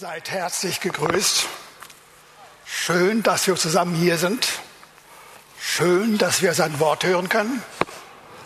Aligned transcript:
Seid 0.00 0.30
herzlich 0.30 0.78
gegrüßt. 0.78 1.46
Schön, 2.64 3.24
dass 3.24 3.48
wir 3.48 3.56
zusammen 3.56 3.96
hier 3.96 4.16
sind. 4.16 4.46
Schön, 5.58 6.18
dass 6.18 6.40
wir 6.40 6.54
sein 6.54 6.78
Wort 6.78 7.02
hören 7.02 7.28
können. 7.28 7.64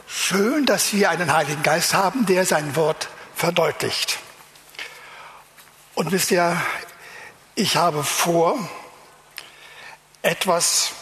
Schön, 0.06 0.64
dass 0.64 0.94
wir 0.94 1.10
einen 1.10 1.30
Heiligen 1.30 1.62
Geist 1.62 1.92
haben, 1.92 2.24
der 2.24 2.46
sein 2.46 2.74
Wort 2.74 3.10
verdeutlicht. 3.34 4.18
Und 5.94 6.10
wisst 6.10 6.30
ihr, 6.30 6.56
ich 7.54 7.76
habe 7.76 8.02
vor, 8.02 8.58
etwas 10.22 10.92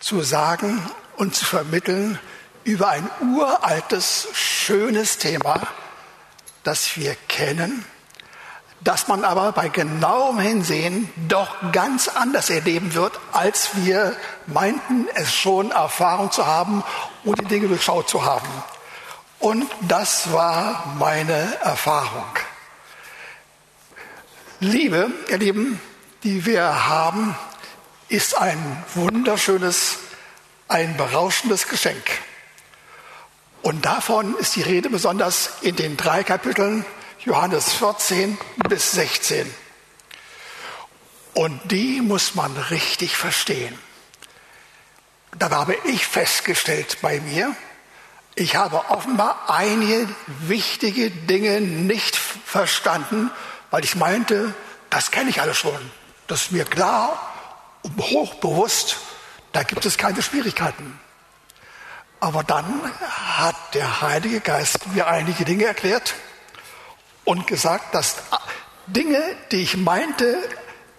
zu 0.00 0.22
sagen 0.22 0.84
und 1.16 1.36
zu 1.36 1.44
vermitteln 1.44 2.18
über 2.64 2.88
ein 2.88 3.08
uraltes, 3.20 4.26
schönes 4.32 5.18
Thema, 5.18 5.64
das 6.64 6.96
wir 6.96 7.14
kennen, 7.28 7.84
das 8.84 9.06
man 9.08 9.24
aber 9.24 9.52
bei 9.52 9.68
genauem 9.68 10.38
Hinsehen 10.38 11.08
doch 11.28 11.72
ganz 11.72 12.08
anders 12.08 12.50
erleben 12.50 12.94
wird, 12.94 13.18
als 13.32 13.70
wir 13.74 14.16
meinten, 14.46 15.06
es 15.14 15.32
schon 15.32 15.70
Erfahrung 15.70 16.30
zu 16.32 16.46
haben 16.46 16.82
und 17.24 17.40
die 17.40 17.44
Dinge 17.44 17.68
durchschaut 17.68 18.08
zu 18.08 18.24
haben. 18.24 18.48
Und 19.38 19.66
das 19.82 20.32
war 20.32 20.94
meine 20.98 21.58
Erfahrung. 21.62 22.24
Liebe, 24.60 25.10
ihr 25.28 25.38
Lieben, 25.38 25.80
die 26.22 26.46
wir 26.46 26.88
haben, 26.88 27.36
ist 28.08 28.36
ein 28.36 28.84
wunderschönes, 28.94 29.98
ein 30.68 30.96
berauschendes 30.96 31.66
Geschenk. 31.68 32.04
Und 33.62 33.84
davon 33.84 34.36
ist 34.38 34.56
die 34.56 34.62
Rede 34.62 34.90
besonders 34.90 35.50
in 35.62 35.76
den 35.76 35.96
drei 35.96 36.24
Kapiteln 36.24 36.84
Johannes 37.24 37.72
14 37.74 38.36
bis 38.68 38.92
16. 38.92 39.52
Und 41.34 41.60
die 41.70 42.00
muss 42.00 42.34
man 42.34 42.56
richtig 42.56 43.16
verstehen. 43.16 43.78
Da 45.38 45.50
habe 45.50 45.76
ich 45.84 46.06
festgestellt 46.06 46.98
bei 47.00 47.20
mir, 47.20 47.54
ich 48.34 48.56
habe 48.56 48.90
offenbar 48.90 49.44
einige 49.48 50.08
wichtige 50.26 51.10
Dinge 51.10 51.60
nicht 51.60 52.16
verstanden, 52.16 53.30
weil 53.70 53.84
ich 53.84 53.94
meinte, 53.94 54.54
das 54.90 55.10
kenne 55.10 55.30
ich 55.30 55.40
alles 55.40 55.58
schon. 55.58 55.90
Das 56.26 56.42
ist 56.42 56.52
mir 56.52 56.64
klar 56.64 57.30
und 57.82 57.98
hochbewusst, 57.98 58.96
da 59.52 59.62
gibt 59.62 59.86
es 59.86 59.96
keine 59.96 60.22
Schwierigkeiten. 60.22 60.98
Aber 62.20 62.42
dann 62.42 62.90
hat 63.08 63.74
der 63.74 64.00
Heilige 64.00 64.40
Geist 64.40 64.86
mir 64.88 65.06
einige 65.06 65.44
Dinge 65.44 65.64
erklärt, 65.64 66.14
und 67.24 67.46
gesagt, 67.46 67.94
dass 67.94 68.16
Dinge, 68.86 69.22
die 69.50 69.62
ich 69.62 69.76
meinte 69.76 70.36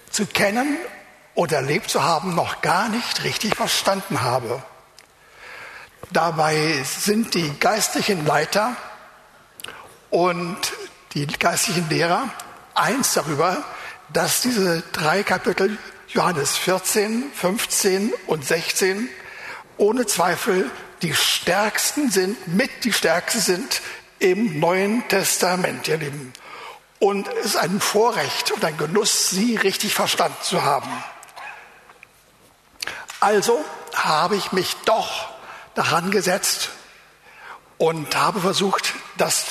zu 0.10 0.26
kennen 0.26 0.78
oder 1.36 1.58
erlebt 1.58 1.90
zu 1.90 2.04
haben, 2.04 2.36
noch 2.36 2.62
gar 2.62 2.90
nicht 2.90 3.24
richtig 3.24 3.56
verstanden 3.56 4.22
habe. 4.22 4.62
Dabei 6.12 6.84
sind 6.84 7.34
die 7.34 7.52
geistlichen 7.60 8.26
Leiter 8.26 8.76
und 10.10 10.58
die 11.14 11.26
geistlichen 11.28 11.90
Lehrer 11.90 12.30
eins 12.76 13.14
darüber, 13.14 13.64
dass 14.12 14.42
diese 14.42 14.84
drei 14.92 15.24
Kapitel 15.24 15.78
Johannes 16.10 16.58
14, 16.58 17.32
15 17.34 18.14
und 18.28 18.46
16 18.46 19.10
ohne 19.78 20.06
Zweifel 20.06 20.70
die 21.02 21.14
stärksten 21.14 22.12
sind, 22.12 22.48
mit 22.48 22.84
die 22.84 22.94
stärksten 22.94 23.42
sind 23.42 23.82
im 24.24 24.60
Neuen 24.60 25.06
Testament, 25.10 25.88
ihr 25.90 25.98
Lieben. 25.98 26.32
Und 27.00 27.28
es 27.28 27.48
ist 27.48 27.58
ein 27.58 27.82
Vorrecht 27.82 28.52
und 28.52 28.64
ein 28.64 28.78
Genuss, 28.78 29.30
sie 29.30 29.58
richtig 29.58 29.94
verstanden 29.94 30.38
zu 30.42 30.64
haben. 30.64 30.90
Also 33.20 33.64
habe 33.94 34.38
ich 34.38 34.54
mich 34.54 34.76
doch 34.86 35.30
daran 35.76 36.10
gesetzt 36.10 36.70
und 37.78 38.16
habe 38.16 38.40
versucht, 38.40 38.94
das 39.18 39.46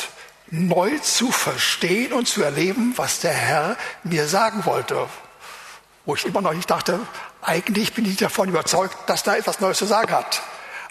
neu 0.47 0.99
zu 1.01 1.31
verstehen 1.31 2.15
und 2.15 2.27
zu 2.27 2.43
erleben, 2.43 2.95
was 2.97 3.21
der 3.21 3.35
Herr 3.35 3.77
mir 4.05 4.27
sagen 4.27 4.65
wollte. 4.65 5.07
Wo 6.07 6.15
ich 6.15 6.25
immer 6.25 6.41
noch 6.41 6.55
nicht 6.55 6.71
dachte, 6.71 6.99
eigentlich 7.43 7.93
bin 7.93 8.07
ich 8.07 8.17
davon 8.17 8.49
überzeugt, 8.49 8.97
dass 9.07 9.23
da 9.23 9.37
etwas 9.37 9.61
Neues 9.61 9.79
zu 9.79 9.87
sagen 9.87 10.13
hat. 10.13 10.43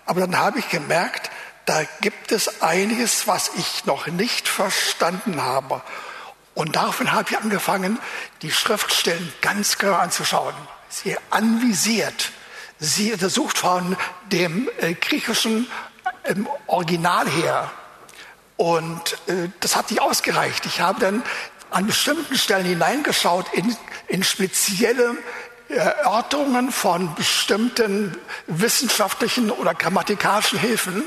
Aber 0.05 0.19
dann 0.19 0.37
habe 0.37 0.59
ich 0.59 0.69
gemerkt, 0.69 1.31
da 1.65 1.83
gibt 2.01 2.31
es 2.31 2.61
einiges, 2.61 3.27
was 3.27 3.51
ich 3.57 3.85
noch 3.85 4.07
nicht 4.07 4.47
verstanden 4.47 5.41
habe. 5.41 5.81
Und 6.53 6.75
daraufhin 6.75 7.11
habe 7.11 7.29
ich 7.29 7.37
angefangen, 7.37 7.99
die 8.41 8.51
Schriftstellen 8.51 9.31
ganz 9.41 9.77
genau 9.77 9.93
anzuschauen, 9.93 10.55
sie 10.89 11.15
anvisiert, 11.29 12.31
sie 12.79 13.13
untersucht 13.13 13.57
von 13.57 13.95
dem 14.31 14.69
äh, 14.79 14.93
griechischen 14.93 15.67
äh, 16.23 16.35
Original 16.67 17.29
her. 17.29 17.71
Und 18.57 19.17
äh, 19.27 19.49
das 19.59 19.75
hat 19.75 19.89
nicht 19.91 20.01
ausgereicht. 20.01 20.65
Ich 20.65 20.81
habe 20.81 20.99
dann 20.99 21.23
an 21.69 21.87
bestimmten 21.87 22.37
Stellen 22.37 22.65
hineingeschaut 22.65 23.53
in, 23.53 23.75
in 24.07 24.23
spezielle 24.23 25.15
Erörterungen 25.69 26.71
von 26.71 27.15
bestimmten 27.15 28.17
wissenschaftlichen 28.47 29.51
oder 29.51 29.73
grammatikalischen 29.73 30.59
Hilfen 30.59 31.03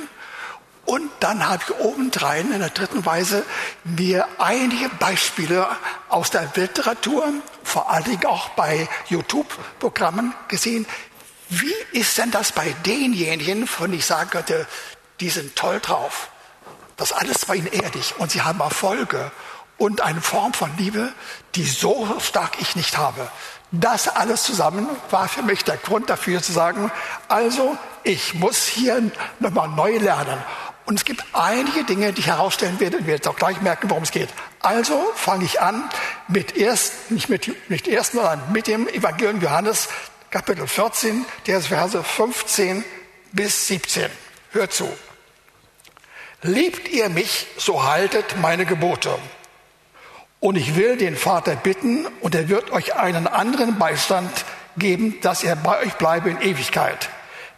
und 0.86 1.10
dann 1.20 1.48
habe 1.48 1.62
ich 1.66 1.74
obendrein 1.80 2.52
in 2.52 2.58
der 2.58 2.70
dritten 2.70 3.06
Weise 3.06 3.44
mir 3.84 4.26
einige 4.38 4.88
Beispiele 4.90 5.66
aus 6.08 6.30
der 6.30 6.50
Literatur, 6.54 7.24
vor 7.62 7.90
allen 7.90 8.04
Dingen 8.04 8.26
auch 8.26 8.50
bei 8.50 8.88
YouTube-Programmen 9.08 10.34
gesehen. 10.48 10.86
Wie 11.48 11.74
ist 11.92 12.18
denn 12.18 12.30
das 12.30 12.52
bei 12.52 12.74
denjenigen, 12.84 13.66
von 13.66 13.90
denen 13.90 14.00
ich 14.00 14.06
sagen 14.06 14.30
könnte, 14.30 14.66
die 15.20 15.30
sind 15.30 15.56
toll 15.56 15.80
drauf? 15.80 16.28
Das 16.96 17.12
alles 17.12 17.48
war 17.48 17.54
ihnen 17.54 17.72
erdig 17.72 18.14
und 18.18 18.30
sie 18.30 18.42
haben 18.42 18.60
Erfolge 18.60 19.32
und 19.78 20.00
eine 20.00 20.20
Form 20.20 20.52
von 20.52 20.70
Liebe, 20.76 21.12
die 21.54 21.64
so 21.64 22.08
stark 22.20 22.60
ich 22.60 22.76
nicht 22.76 22.98
habe. 22.98 23.28
Das 23.72 24.06
alles 24.08 24.44
zusammen 24.44 24.88
war 25.10 25.28
für 25.28 25.42
mich 25.42 25.64
der 25.64 25.76
Grund 25.76 26.08
dafür 26.08 26.42
zu 26.42 26.52
sagen, 26.52 26.92
also 27.28 27.76
ich 28.04 28.34
muss 28.34 28.66
hier 28.66 29.10
nochmal 29.40 29.68
neu 29.68 29.96
lernen. 29.98 30.38
Und 30.86 30.98
es 30.98 31.04
gibt 31.04 31.24
einige 31.32 31.84
Dinge, 31.84 32.12
die 32.12 32.20
ich 32.20 32.26
herausstellen 32.26 32.78
werde, 32.78 32.98
und 32.98 33.06
wir 33.06 33.14
jetzt 33.14 33.26
auch 33.26 33.36
gleich 33.36 33.60
merken, 33.62 33.88
worum 33.88 34.02
es 34.02 34.10
geht. 34.10 34.28
Also 34.60 35.10
fange 35.14 35.44
ich 35.44 35.60
an 35.60 35.88
mit 36.28 36.56
erst, 36.56 37.10
nicht 37.10 37.28
mit, 37.28 37.70
nicht 37.70 37.88
ersten, 37.88 38.18
sondern 38.18 38.52
mit 38.52 38.66
dem 38.66 38.86
Evangelium 38.88 39.40
Johannes, 39.40 39.88
Kapitel 40.30 40.66
14, 40.66 41.24
der 41.46 41.60
Verse 41.60 42.02
15 42.02 42.84
bis 43.32 43.66
17. 43.68 44.10
Hört 44.52 44.72
zu. 44.72 44.88
Liebt 46.42 46.88
ihr 46.88 47.08
mich, 47.08 47.46
so 47.56 47.84
haltet 47.84 48.36
meine 48.42 48.66
Gebote. 48.66 49.18
Und 50.40 50.56
ich 50.56 50.76
will 50.76 50.98
den 50.98 51.16
Vater 51.16 51.56
bitten, 51.56 52.06
und 52.20 52.34
er 52.34 52.50
wird 52.50 52.70
euch 52.70 52.94
einen 52.94 53.26
anderen 53.26 53.78
Beistand 53.78 54.30
geben, 54.76 55.18
dass 55.22 55.42
er 55.42 55.56
bei 55.56 55.78
euch 55.78 55.94
bleibe 55.94 56.28
in 56.28 56.42
Ewigkeit. 56.42 57.08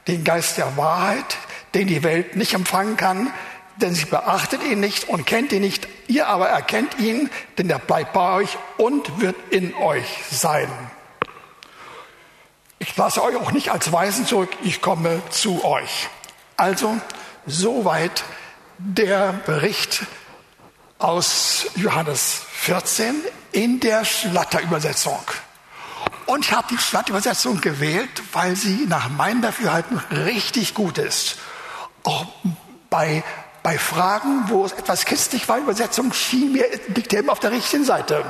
Den 0.06 0.22
Geist 0.22 0.56
der 0.58 0.76
Wahrheit, 0.76 1.37
den 1.76 1.88
die 1.88 2.03
Welt 2.03 2.37
nicht 2.37 2.54
empfangen 2.54 2.97
kann, 2.97 3.31
denn 3.76 3.94
sie 3.94 4.06
beachtet 4.06 4.62
ihn 4.64 4.81
nicht 4.81 5.09
und 5.09 5.26
kennt 5.26 5.53
ihn 5.53 5.60
nicht. 5.60 5.87
Ihr 6.09 6.26
aber 6.26 6.48
erkennt 6.48 6.98
ihn, 6.98 7.28
denn 7.59 7.69
er 7.69 7.78
bleibt 7.78 8.14
bei 8.14 8.32
euch 8.37 8.56
und 8.78 9.20
wird 9.20 9.37
in 9.50 9.75
euch 9.75 10.06
sein. 10.31 10.69
Ich 12.78 12.97
lasse 12.97 13.22
euch 13.22 13.37
auch 13.37 13.53
nicht 13.53 13.70
als 13.70 13.92
Weisen 13.92 14.26
zurück, 14.26 14.48
ich 14.62 14.81
komme 14.81 15.20
zu 15.28 15.64
euch. 15.64 16.09
Also, 16.56 16.97
soweit 17.44 18.25
der 18.78 19.34
Bericht 19.44 20.06
aus 20.98 21.66
Johannes 21.75 22.41
14 22.53 23.14
in 23.53 23.81
der 23.81 24.06
Schlachterübersetzung. 24.06 25.20
Und 26.25 26.46
ich 26.46 26.52
habe 26.52 26.69
die 26.70 26.78
Schlachterübersetzung 26.78 27.61
gewählt, 27.61 28.23
weil 28.32 28.56
sie 28.56 28.87
nach 28.88 29.11
meinem 29.11 29.43
Dafürhalten 29.43 29.99
richtig 30.11 30.73
gut 30.73 30.96
ist 30.96 31.37
auch 32.06 32.26
bei, 32.91 33.23
bei 33.62 33.79
Fragen, 33.79 34.44
wo 34.49 34.64
es 34.64 34.73
etwas 34.73 35.05
christlich 35.05 35.49
war, 35.49 35.58
Übersetzung 35.58 36.12
schien 36.12 36.53
mir, 36.53 36.67
liegt 36.88 37.12
er 37.12 37.20
immer 37.20 37.32
auf 37.32 37.41
der 37.41 37.53
richtigen 37.53 37.85
Seite. 37.85 38.25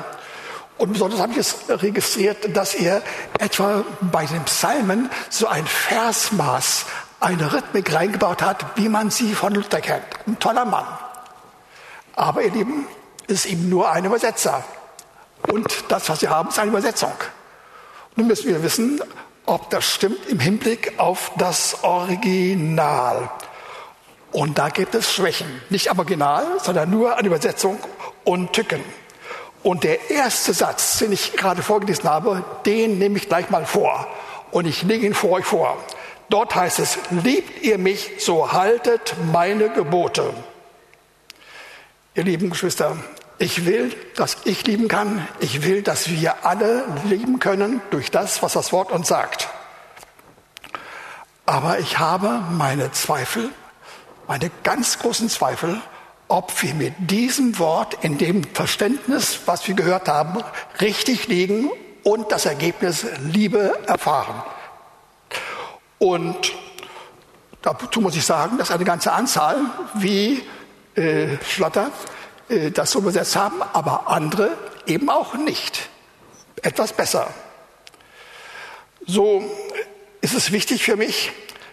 Und 0.79 0.93
besonders 0.93 1.21
habe 1.21 1.33
ich 1.33 1.39
es 1.39 1.57
registriert, 1.69 2.55
dass 2.55 2.75
er 2.75 3.03
etwa 3.39 3.85
bei 4.01 4.27
den 4.27 4.45
Psalmen 4.45 5.11
so 5.31 5.47
ein 5.47 5.67
Versmaß, 5.67 6.85
eine 7.19 7.53
Rhythmik 7.53 7.95
reingebaut 7.95 8.43
hat, 8.43 8.67
wie 8.77 8.91
man 8.91 9.11
sie 9.11 9.35
von 9.35 9.55
Luther 9.55 9.81
kennt. 9.81 10.05
Ein 10.27 10.39
toller 10.39 10.67
Mann. 10.67 10.87
Aber 12.15 12.43
ihr 12.43 12.51
Lieben, 12.51 12.87
ist 13.27 13.47
ihm 13.47 13.69
nur 13.69 13.91
ein 13.91 14.05
Übersetzer. 14.05 14.65
Und 15.49 15.85
das, 15.89 16.09
was 16.09 16.23
wir 16.23 16.31
haben, 16.31 16.49
ist 16.49 16.59
eine 16.59 16.71
Übersetzung. 16.71 17.13
Nun 18.17 18.27
müssen 18.27 18.49
wir 18.49 18.63
wissen, 18.63 19.01
ob 19.45 19.71
das 19.71 19.85
stimmt 19.85 20.27
im 20.29 20.41
Hinblick 20.41 20.95
auf 20.99 21.33
das 21.37 21.83
Original. 21.85 23.31
Und 24.37 24.59
da 24.59 24.69
gibt 24.69 24.95
es 24.95 25.11
Schwächen. 25.11 25.47
Nicht 25.71 25.91
am 25.91 25.99
Original, 25.99 26.45
sondern 26.63 26.91
nur 26.91 27.17
an 27.17 27.25
Übersetzung 27.25 27.79
und 28.23 28.53
Tücken. 28.53 28.85
Und 29.63 29.83
der 29.83 30.11
erste 30.11 30.53
Satz, 30.53 30.99
den 30.99 31.13
ich 31.13 31.33
gerade 31.33 31.63
vorgelesen 31.63 32.05
habe, 32.05 32.45
den 32.67 32.99
nehme 32.99 33.17
ich 33.17 33.31
gleich 33.31 33.49
mal 33.49 33.65
vor. 33.65 34.07
Und 34.51 34.67
ich 34.67 34.83
lege 34.83 35.07
ihn 35.07 35.15
vor 35.15 35.31
euch 35.31 35.47
vor. 35.47 35.83
Dort 36.29 36.55
heißt 36.55 36.81
es, 36.81 36.99
liebt 37.13 37.63
ihr 37.63 37.79
mich, 37.79 38.11
so 38.19 38.53
haltet 38.53 39.15
meine 39.33 39.71
Gebote. 39.71 40.35
Ihr 42.15 42.25
lieben 42.25 42.51
Geschwister, 42.51 42.95
ich 43.39 43.65
will, 43.65 43.95
dass 44.17 44.37
ich 44.45 44.67
lieben 44.67 44.89
kann. 44.89 45.27
Ich 45.41 45.63
will, 45.63 45.81
dass 45.81 46.11
wir 46.11 46.45
alle 46.45 46.85
lieben 47.05 47.39
können 47.39 47.81
durch 47.89 48.11
das, 48.11 48.43
was 48.43 48.53
das 48.53 48.71
Wort 48.71 48.93
uns 48.93 49.09
sagt. 49.09 49.49
Aber 51.47 51.79
ich 51.79 51.99
habe 51.99 52.43
meine 52.51 52.93
Zweifel, 52.93 53.51
meine 54.29 54.51
ganz 54.63 54.99
großen 54.99 55.29
Zweifel, 55.29 55.81
ob 56.29 56.63
wir 56.63 56.75
mit 56.75 56.95
diesem 56.99 57.59
Wort 57.59 57.99
in 58.03 58.19
dem 58.19 58.43
Verständnis, 58.53 59.41
was 59.47 59.67
wir 59.69 59.75
gehört 59.75 60.09
haben, 60.09 60.43
richtig 60.81 61.29
liegen 61.29 61.71
und 62.03 62.33
das 62.33 62.47
Ergebnis 62.47 63.07
Liebe 63.33 63.79
erfahren. 63.87 64.43
Und 65.99 66.53
dazu 67.63 68.01
muss 68.01 68.17
ich 68.17 68.25
sagen, 68.25 68.59
dass 68.59 68.71
eine 68.71 68.85
ganze 68.85 69.13
Anzahl, 69.13 69.57
wie 69.95 70.43
äh, 70.95 71.37
Schlotter, 71.49 71.91
äh, 72.49 72.71
das 72.71 72.91
so 72.91 72.99
übersetzt 72.99 73.37
haben, 73.37 73.63
aber 73.73 74.09
andere 74.09 74.51
eben 74.87 75.09
auch 75.09 75.35
nicht. 75.35 75.89
Etwas 76.63 76.93
besser. 76.93 77.33
So 79.07 79.45
ist 80.21 80.35
es 80.35 80.51
wichtig 80.51 80.83
für 80.83 80.97
mich, 80.97 81.31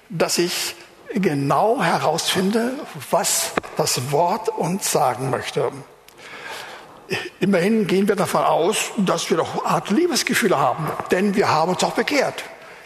dass 0.10 0.38
ich 0.38 0.76
genau 1.16 1.82
herausfinde, 1.82 2.74
was 3.12 3.52
das 3.78 4.12
Wort 4.12 4.50
uns 4.50 4.92
sagen 4.92 5.30
möchte. 5.30 5.72
Immerhin 7.40 7.88
gehen 7.88 8.08
wir 8.08 8.16
davon 8.16 8.44
aus, 8.44 8.92
dass 8.98 9.30
wir 9.30 9.38
doch 9.38 9.66
Art 9.66 9.90
Liebesgefühle 9.90 10.58
haben, 10.58 10.88
denn 11.12 11.36
wir 11.36 11.50
haben 11.50 11.72
uns 11.72 11.84
auch 11.84 11.94
bekehrt. 11.94 12.44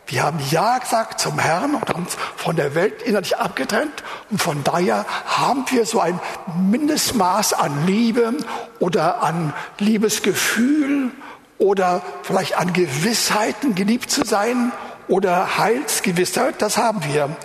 Wir 0.08 0.24
haben 0.24 0.40
Ja 0.50 0.78
gesagt 0.78 1.20
zum 1.20 1.38
Herrn 1.38 1.76
und 1.76 1.90
haben 1.90 2.04
uns 2.04 2.16
von 2.38 2.56
der 2.56 2.76
Welt 2.76 3.02
innerlich 3.02 3.38
abgetrennt. 3.38 4.04
Und 4.32 4.42
von 4.42 4.64
daher 4.64 5.06
haben 5.26 5.66
wir 5.70 5.86
so 5.86 6.00
ein 6.00 6.18
Mindestmaß 6.70 7.52
an 7.52 7.86
Liebe 7.86 8.34
oder 8.80 9.22
an 9.22 9.54
Liebesgefühl 9.80 11.12
oder 11.58 12.02
vielleicht 12.24 12.58
an 12.58 12.72
Gewissheiten, 12.72 13.76
geliebt 13.76 14.10
zu 14.10 14.24
sein 14.24 14.72
oder 15.10 15.58
Heilsgewissheit. 15.58 16.62
Das 16.62 16.78
haben 16.78 17.04
wir. 17.04 17.36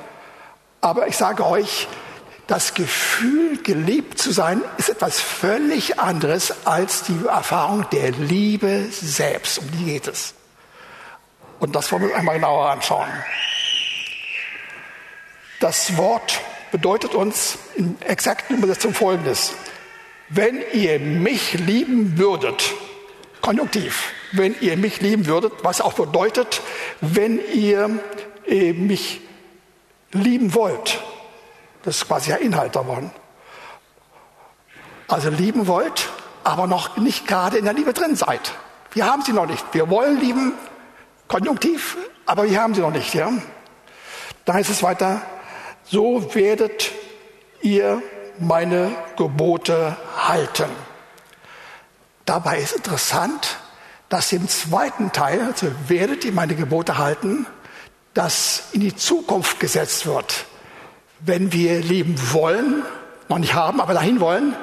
Aber 0.82 1.06
ich 1.06 1.16
sage 1.16 1.46
euch, 1.46 1.86
das 2.48 2.74
Gefühl, 2.74 3.62
geliebt 3.62 4.18
zu 4.18 4.32
sein, 4.32 4.60
ist 4.76 4.90
etwas 4.90 5.20
völlig 5.20 6.00
anderes 6.00 6.66
als 6.66 7.04
die 7.04 7.26
Erfahrung 7.26 7.88
der 7.90 8.10
Liebe 8.10 8.88
selbst. 8.90 9.58
Um 9.58 9.70
die 9.70 9.84
geht 9.84 10.08
es. 10.08 10.34
Und 11.60 11.76
das 11.76 11.90
wollen 11.92 12.02
wir 12.02 12.08
uns 12.10 12.18
einmal 12.18 12.34
genauer 12.34 12.68
anschauen. 12.68 13.08
Das 15.60 15.96
Wort 15.96 16.40
bedeutet 16.72 17.14
uns 17.14 17.58
in 17.76 17.96
exakten 18.02 18.58
Übersetzung 18.58 18.92
Folgendes. 18.92 19.52
Wenn 20.28 20.60
ihr 20.72 20.98
mich 20.98 21.54
lieben 21.54 22.18
würdet, 22.18 22.74
konjunktiv, 23.40 24.12
wenn 24.32 24.56
ihr 24.60 24.76
mich 24.76 25.00
lieben 25.00 25.26
würdet, 25.26 25.52
was 25.62 25.80
auch 25.80 25.92
bedeutet, 25.92 26.60
wenn 27.00 27.38
ihr 27.54 28.00
äh, 28.48 28.72
mich 28.72 29.20
lieben 30.12 30.54
wollt. 30.54 31.00
Das 31.82 31.96
ist 31.96 32.06
quasi 32.06 32.30
der 32.30 32.40
Inhalt 32.40 32.76
davon. 32.76 33.10
Also 35.08 35.30
lieben 35.30 35.66
wollt, 35.66 36.08
aber 36.44 36.66
noch 36.66 36.96
nicht 36.96 37.26
gerade 37.26 37.58
in 37.58 37.64
der 37.64 37.74
Liebe 37.74 37.92
drin 37.92 38.16
seid. 38.16 38.52
Wir 38.92 39.06
haben 39.06 39.22
sie 39.22 39.32
noch 39.32 39.46
nicht. 39.46 39.64
Wir 39.72 39.90
wollen 39.90 40.20
lieben, 40.20 40.52
Konjunktiv, 41.28 41.96
aber 42.26 42.48
wir 42.48 42.60
haben 42.60 42.74
sie 42.74 42.80
noch 42.80 42.90
nicht. 42.90 43.14
Ja? 43.14 43.32
Da 44.44 44.54
heißt 44.54 44.70
es 44.70 44.82
weiter, 44.82 45.22
so 45.84 46.34
werdet 46.34 46.92
ihr 47.62 48.02
meine 48.38 48.90
Gebote 49.16 49.96
halten. 50.16 50.70
Dabei 52.24 52.58
ist 52.58 52.76
interessant, 52.76 53.58
dass 54.08 54.32
im 54.32 54.48
zweiten 54.48 55.12
Teil, 55.12 55.40
also 55.40 55.68
werdet 55.88 56.24
ihr 56.24 56.32
meine 56.32 56.54
Gebote 56.54 56.98
halten, 56.98 57.46
das 58.14 58.64
in 58.72 58.80
die 58.80 58.94
Zukunft 58.94 59.60
gesetzt 59.60 60.06
wird. 60.06 60.46
Wenn 61.20 61.52
wir 61.52 61.80
leben 61.80 62.16
wollen, 62.32 62.82
noch 63.28 63.38
nicht 63.38 63.54
haben, 63.54 63.80
aber 63.80 63.94
dahin 63.94 64.20
wollen, 64.20 64.54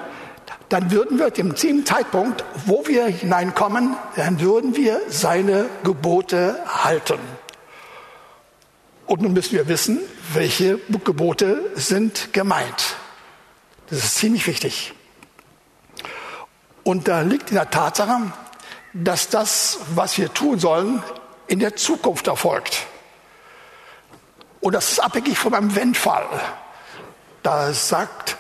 dann 0.70 0.92
würden 0.92 1.18
wir 1.18 1.32
dem 1.32 1.56
Zeitpunkt, 1.86 2.44
wo 2.66 2.86
wir 2.86 3.08
hineinkommen, 3.08 3.96
dann 4.16 4.40
würden 4.40 4.76
wir 4.76 5.02
seine 5.10 5.66
Gebote 5.84 6.60
halten. 6.68 7.20
Und 9.08 9.24
nun 9.24 9.34
müssen 9.34 9.54
wir 9.54 9.68
wissen, 9.68 10.00
welche 10.34 10.78
Gebote 11.04 11.72
sind 11.74 12.32
gemeint. 12.34 12.96
Das 13.90 14.04
ist 14.04 14.16
ziemlich 14.18 14.46
wichtig. 14.46 14.94
Und 16.84 17.08
da 17.08 17.22
liegt 17.22 17.50
in 17.50 17.56
der 17.56 17.72
Tatsache, 17.72 18.32
dass 18.94 19.30
das, 19.30 19.80
was 19.96 20.20
wir 20.20 20.32
tun 20.32 20.60
sollen, 20.60 21.02
in 21.48 21.58
der 21.58 21.76
Zukunft 21.76 22.28
erfolgt. 22.28 22.86
Und 24.62 24.74
das 24.74 24.92
ist 24.92 25.00
abhängig 25.00 25.38
von 25.38 25.54
einem 25.54 25.76
Wenn-Fall. 25.76 26.28
Da 27.44 27.74
sagt 27.74 28.38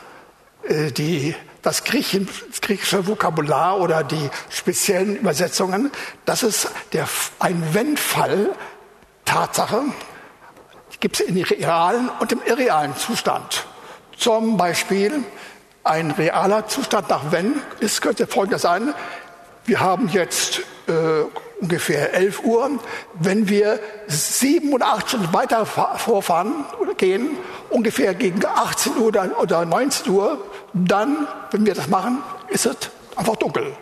äh, 0.64 0.92
die 0.92 1.36
das, 1.62 1.84
griechische 1.84 3.08
Vokabular 3.08 3.80
oder 3.80 4.04
die 4.04 4.30
speziellen 4.50 5.18
Übersetzungen, 5.18 5.92
das 6.26 6.44
ist 6.44 6.70
der, 6.94 7.08
ein 7.40 7.74
Wenn-Fall, 7.74 8.56
Tatsache, 9.26 9.84
gibt 11.00 11.20
es 11.20 11.26
in 11.28 11.42
realen 11.42 12.10
und 12.20 12.32
im 12.32 12.42
irrealen 12.46 12.96
Zustand. 12.98 13.68
Zum 14.18 14.58
Beispiel 14.58 15.24
ein 15.84 16.12
realer 16.12 16.68
Zustand 16.68 17.10
nach 17.10 17.32
Wenn 17.32 17.62
ist, 17.80 18.02
könnte 18.02 18.28
folgendes 18.28 18.64
sein. 18.64 18.94
Wir 19.66 19.80
haben 19.80 20.10
jetzt 20.10 20.60
äh, 20.88 21.24
ungefähr 21.62 22.14
11 22.14 22.44
Uhr. 22.44 22.80
Wenn 23.20 23.50
wir 23.50 23.80
sieben 24.08 24.74
oder 24.74 24.88
acht 24.88 25.10
Stunden 25.10 25.34
weiter 25.34 25.66
vorfahren 25.66 26.66
oder 26.80 26.94
gehen, 26.94 27.38
ungefähr 27.70 28.14
gegen 28.14 28.46
18 28.46 28.98
Uhr 28.98 29.08
oder 29.40 29.66
19 29.66 30.12
Uhr, 30.12 30.44
dann, 30.74 31.28
wenn 31.52 31.66
wir 31.66 31.74
das 31.74 31.88
machen, 31.88 32.24
ist 32.50 32.66
es 32.66 32.78
einfach 33.16 33.36
dunkel. 33.36 33.74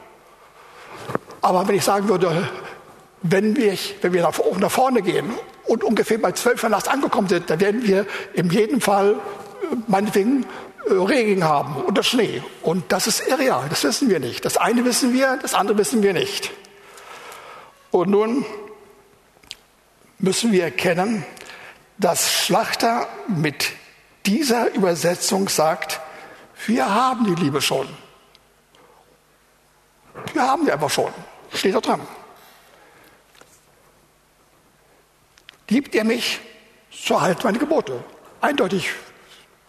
Aber 1.41 1.67
wenn 1.67 1.75
ich 1.75 1.83
sagen 1.83 2.09
würde, 2.09 2.49
wenn 3.21 3.55
wir, 3.55 3.77
wenn 4.01 4.13
wir 4.13 4.21
nach, 4.21 4.71
vorne 4.71 5.01
gehen 5.01 5.33
und 5.65 5.83
ungefähr 5.83 6.17
bei 6.17 6.31
12 6.31 6.63
Uhr 6.63 6.69
nachts 6.69 6.87
angekommen 6.87 7.27
sind, 7.27 7.49
dann 7.49 7.59
werden 7.59 7.83
wir 7.83 8.05
in 8.33 8.49
jedem 8.49 8.81
Fall 8.81 9.13
äh, 9.13 9.75
meinetwegen 9.87 10.45
äh, 10.89 10.93
Regen 10.93 11.43
haben 11.43 11.75
oder 11.83 12.03
Schnee. 12.03 12.43
Und 12.61 12.91
das 12.91 13.07
ist 13.07 13.27
irreal, 13.27 13.65
das 13.69 13.83
wissen 13.83 14.09
wir 14.09 14.19
nicht. 14.19 14.45
Das 14.45 14.57
eine 14.57 14.85
wissen 14.85 15.13
wir, 15.13 15.37
das 15.41 15.53
andere 15.53 15.77
wissen 15.77 16.03
wir 16.03 16.13
nicht. 16.13 16.51
Und 17.91 18.09
nun 18.09 18.45
müssen 20.19 20.51
wir 20.51 20.63
erkennen, 20.63 21.25
dass 21.97 22.31
Schlachter 22.31 23.07
mit 23.27 23.73
dieser 24.25 24.73
Übersetzung 24.73 25.49
sagt, 25.49 26.01
wir 26.65 26.93
haben 26.93 27.25
die 27.25 27.41
Liebe 27.41 27.61
schon. 27.61 27.87
Wir 30.33 30.41
haben 30.41 30.65
die 30.65 30.71
einfach 30.71 30.89
schon. 30.89 31.11
Steht 31.53 31.75
da 31.75 31.79
dran. 31.79 32.01
Liebt 35.69 35.95
ihr 35.95 36.03
mich, 36.03 36.39
so 36.91 37.21
halt 37.21 37.43
meine 37.43 37.57
Gebote. 37.57 38.03
Eindeutig. 38.41 38.91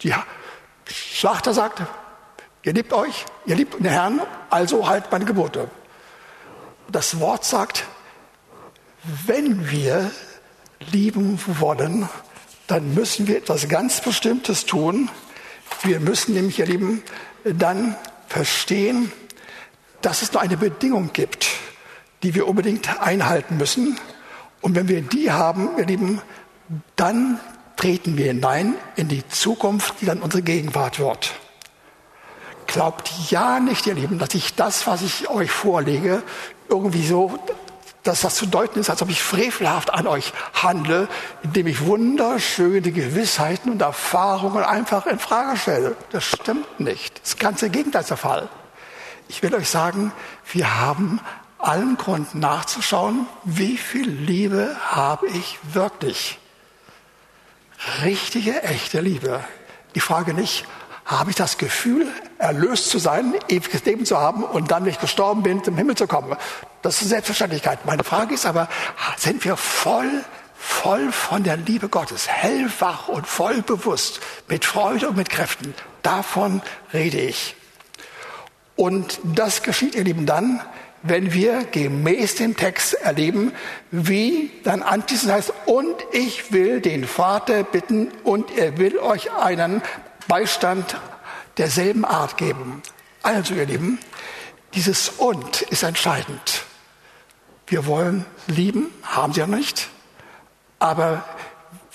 Die 0.01 0.13
Schlachter 0.87 1.53
sagt, 1.53 1.81
ihr 2.63 2.73
liebt 2.73 2.93
euch, 2.93 3.25
ihr 3.45 3.55
liebt 3.55 3.75
den 3.75 3.85
Herrn, 3.85 4.21
also 4.49 4.87
halt 4.87 5.11
meine 5.11 5.25
Gebote. 5.25 5.69
Das 6.89 7.19
Wort 7.19 7.45
sagt, 7.45 7.85
wenn 9.03 9.69
wir 9.69 10.11
lieben 10.91 11.39
wollen, 11.45 12.09
dann 12.67 12.93
müssen 12.93 13.27
wir 13.27 13.37
etwas 13.37 13.67
ganz 13.67 14.01
Bestimmtes 14.01 14.65
tun. 14.65 15.09
Wir 15.83 15.99
müssen 15.99 16.33
nämlich, 16.33 16.59
ihr 16.59 16.65
Lieben, 16.65 17.03
dann 17.43 17.95
verstehen, 18.27 19.11
dass 20.01 20.21
es 20.21 20.33
nur 20.33 20.41
eine 20.41 20.57
Bedingung 20.57 21.11
gibt, 21.13 21.49
die 22.23 22.35
wir 22.35 22.47
unbedingt 22.47 23.01
einhalten 23.01 23.57
müssen. 23.57 23.97
Und 24.61 24.75
wenn 24.75 24.87
wir 24.87 25.01
die 25.01 25.31
haben, 25.31 25.69
ihr 25.77 25.85
Lieben, 25.85 26.21
dann 26.95 27.39
treten 27.75 28.17
wir 28.17 28.25
hinein 28.25 28.75
in 28.95 29.07
die 29.07 29.27
Zukunft, 29.27 29.95
die 30.01 30.05
dann 30.05 30.19
unsere 30.19 30.43
Gegenwart 30.43 30.99
wird. 30.99 31.33
Glaubt 32.67 33.11
ja 33.29 33.59
nicht, 33.59 33.87
ihr 33.87 33.95
Lieben, 33.95 34.19
dass 34.19 34.35
ich 34.35 34.53
das, 34.55 34.85
was 34.85 35.01
ich 35.01 35.29
euch 35.29 35.49
vorlege, 35.49 36.21
irgendwie 36.67 37.05
so 37.05 37.39
dass 38.09 38.21
das 38.21 38.35
zu 38.35 38.47
deuten 38.47 38.79
ist, 38.79 38.89
als 38.89 39.01
ob 39.01 39.09
ich 39.09 39.21
frevelhaft 39.21 39.93
an 39.93 40.07
euch 40.07 40.33
handle, 40.53 41.07
indem 41.43 41.67
ich 41.67 41.85
wunderschöne 41.85 42.81
Gewissheiten 42.81 43.71
und 43.71 43.81
Erfahrungen 43.81 44.63
einfach 44.63 45.05
in 45.05 45.19
Frage 45.19 45.57
stelle. 45.57 45.95
Das 46.11 46.23
stimmt 46.23 46.79
nicht. 46.79 47.21
Das 47.21 47.37
ganze 47.37 47.69
Gegenteil 47.69 48.01
ist 48.01 48.09
der 48.09 48.17
Fall. 48.17 48.49
ich 49.27 49.43
will 49.43 49.53
euch 49.53 49.69
sagen, 49.69 50.11
wir 50.51 50.79
haben 50.79 51.21
allen 51.59 51.97
Grund 51.97 52.33
nachzuschauen, 52.33 53.27
wie 53.43 53.77
viel 53.77 54.09
Liebe 54.09 54.75
habe 54.89 55.27
ich 55.27 55.59
wirklich. 55.71 56.39
Richtige, 58.03 58.63
echte 58.63 59.01
Liebe. 59.01 59.43
Die 59.93 59.99
Frage 59.99 60.33
nicht, 60.33 60.65
habe 61.09 61.31
ich 61.31 61.35
das 61.35 61.57
Gefühl, 61.57 62.07
erlöst 62.37 62.91
zu 62.91 62.99
sein, 62.99 63.33
ewiges 63.47 63.83
Leben 63.83 64.05
zu 64.05 64.19
haben 64.19 64.43
und 64.43 64.69
dann, 64.69 64.85
wenn 64.85 64.91
ich 64.91 64.99
gestorben 64.99 65.41
bin, 65.41 65.63
zum 65.63 65.75
Himmel 65.75 65.95
zu 65.95 66.05
kommen. 66.05 66.37
Das 66.83 66.97
ist 66.97 67.01
eine 67.01 67.09
Selbstverständlichkeit. 67.09 67.83
Meine 67.87 68.03
Frage 68.03 68.35
ist 68.35 68.45
aber, 68.45 68.69
sind 69.17 69.43
wir 69.43 69.57
voll, 69.57 70.23
voll 70.55 71.11
von 71.11 71.43
der 71.43 71.57
Liebe 71.57 71.89
Gottes, 71.89 72.27
hellwach 72.27 73.07
und 73.07 73.25
voll 73.25 73.63
bewusst, 73.63 74.19
mit 74.47 74.65
Freude 74.65 75.09
und 75.09 75.17
mit 75.17 75.31
Kräften? 75.31 75.73
Davon 76.03 76.61
rede 76.93 77.19
ich. 77.19 77.55
Und 78.75 79.19
das 79.23 79.63
geschieht, 79.63 79.95
ihr 79.95 80.03
Lieben, 80.03 80.27
dann, 80.27 80.61
wenn 81.01 81.33
wir 81.33 81.63
gemäß 81.63 82.35
dem 82.35 82.55
Text 82.55 82.93
erleben, 82.93 83.51
wie 83.89 84.51
dann 84.63 84.83
anschließend 84.83 85.33
heißt, 85.33 85.53
und 85.65 85.95
ich 86.11 86.53
will 86.53 86.81
den 86.81 87.05
Vater 87.05 87.63
bitten 87.63 88.11
und 88.23 88.55
er 88.55 88.77
will 88.77 88.99
euch 88.99 89.33
einen 89.33 89.81
Beistand 90.29 90.95
derselben 91.57 92.05
Art 92.05 92.37
geben. 92.37 92.81
Also 93.21 93.53
ihr 93.53 93.65
Lieben, 93.65 93.99
dieses 94.73 95.09
und 95.09 95.63
ist 95.63 95.83
entscheidend. 95.83 96.63
Wir 97.67 97.85
wollen 97.85 98.25
lieben, 98.47 98.87
haben 99.03 99.33
sie 99.33 99.41
ja 99.41 99.47
nicht, 99.47 99.89
aber 100.79 101.25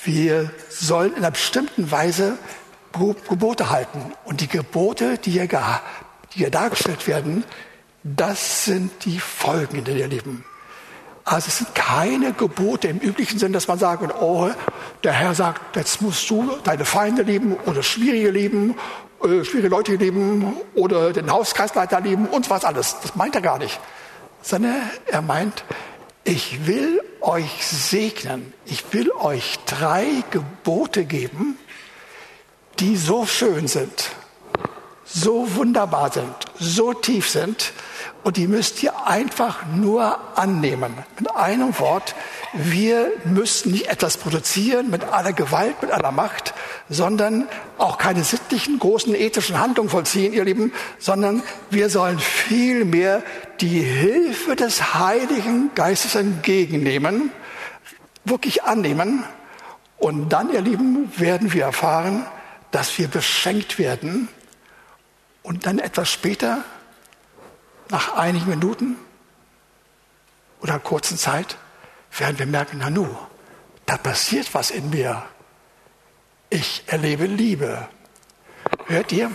wir 0.05 0.51
sollen 0.69 1.13
in 1.13 1.19
einer 1.19 1.31
bestimmten 1.31 1.91
Weise 1.91 2.37
Gebote 2.93 3.71
halten. 3.71 4.13
Und 4.25 4.41
die 4.41 4.49
Gebote, 4.49 5.19
die 5.19 5.31
hier, 5.31 5.49
die 5.49 6.39
hier 6.39 6.51
dargestellt 6.51 7.07
werden, 7.07 7.45
das 8.03 8.67
sind 8.67 9.05
die 9.05 9.19
Folgen, 9.19 9.79
in 9.79 9.85
denen 9.85 9.99
wir 9.99 10.09
leben. 10.09 10.45
Also 11.25 11.49
es 11.49 11.59
sind 11.59 11.75
keine 11.75 12.35
Gebote 12.35 12.89
im 12.89 12.99
üblichen 12.99 13.39
Sinn, 13.39 13.53
dass 13.53 13.67
man 13.67 13.79
sagt, 13.79 14.15
oh, 14.21 14.51
der 15.03 15.13
Herr 15.13 15.35
sagt, 15.35 15.77
jetzt 15.77 16.03
musst 16.03 16.29
du 16.29 16.51
deine 16.65 16.85
Feinde 16.85 17.23
lieben 17.23 17.57
oder 17.65 17.83
Schwierige 17.83 18.31
lieben, 18.31 18.77
äh, 19.23 19.43
schwierige 19.43 19.69
Leute 19.69 19.95
lieben 19.95 20.55
oder 20.75 21.13
den 21.15 21.31
Hauskreisleiter 21.31 22.01
lieben 22.03 22.27
und 22.27 22.51
was 22.51 22.65
alles. 22.65 22.97
Das 23.01 23.15
meint 23.17 23.35
er 23.35 23.41
gar 23.41 23.59
nicht. 23.59 23.81
Sondern 24.43 24.77
er 25.07 25.23
meint, 25.23 25.65
ich 26.25 26.67
will 26.67 27.01
euch 27.23 27.67
segnen. 27.67 28.53
Ich 28.67 28.93
will 28.93 29.11
euch 29.13 29.59
drei 29.65 30.07
Gebote 30.31 31.07
geben, 31.07 31.57
die 32.81 32.97
so 32.97 33.25
schön 33.25 33.67
sind, 33.67 34.11
so 35.05 35.55
wunderbar 35.55 36.13
sind, 36.13 36.35
so 36.59 36.93
tief 36.93 37.29
sind, 37.29 37.73
und 38.25 38.39
die 38.39 38.47
müsst 38.47 38.83
ihr 38.83 39.07
einfach 39.07 39.67
nur 39.67 40.19
annehmen. 40.35 40.95
Mit 41.19 41.31
einem 41.37 41.79
Wort, 41.79 42.15
wir 42.55 43.13
müssen 43.25 43.73
nicht 43.73 43.89
etwas 43.89 44.17
produzieren 44.17 44.91
mit 44.91 45.05
aller 45.05 45.35
Gewalt, 45.35 45.83
mit 45.83 45.91
aller 45.91 46.11
Macht, 46.11 46.55
sondern 46.89 47.47
auch 47.77 47.99
keine 47.99 48.25
sittlichen, 48.25 48.79
großen 48.79 49.15
ethischen 49.15 49.61
Handlungen 49.61 49.91
vollziehen, 49.91 50.33
ihr 50.33 50.45
Lieben, 50.45 50.73
sondern 50.99 51.43
wir 51.69 51.91
sollen 51.91 52.19
vielmehr 52.19 53.23
die 53.61 53.81
Hilfe 53.81 54.57
des 54.57 54.95
Heiligen 54.95 55.71
Geistes 55.75 56.15
entgegennehmen, 56.15 57.31
wirklich 58.25 58.65
annehmen. 58.65 59.25
Und 59.99 60.31
dann, 60.31 60.51
ihr 60.51 60.63
Lieben, 60.63 61.13
werden 61.19 61.53
wir 61.53 61.65
erfahren, 61.65 62.25
dass 62.71 62.97
wir 62.99 63.09
beschenkt 63.09 63.79
werden 63.79 64.29
und 65.45 65.67
dann 65.67 65.79
etwas 65.79 66.11
später 66.11 66.65
nach 67.91 68.17
einigen 68.17 68.51
Minuten 68.51 68.97
oder 70.61 70.81
kurzen 70.81 71.17
Zeit 71.17 71.59
werden 72.19 72.39
wir 72.39 72.47
merken, 72.47 72.79
Nanu, 72.79 73.07
da 73.87 73.97
passiert 73.97 74.53
was 74.55 74.71
in 74.71 74.91
mir. 74.91 75.23
Ich 76.49 76.85
erlebe 76.87 77.27
Liebe. 77.27 77.89
Hört 78.87 79.13
ihr? 79.13 79.31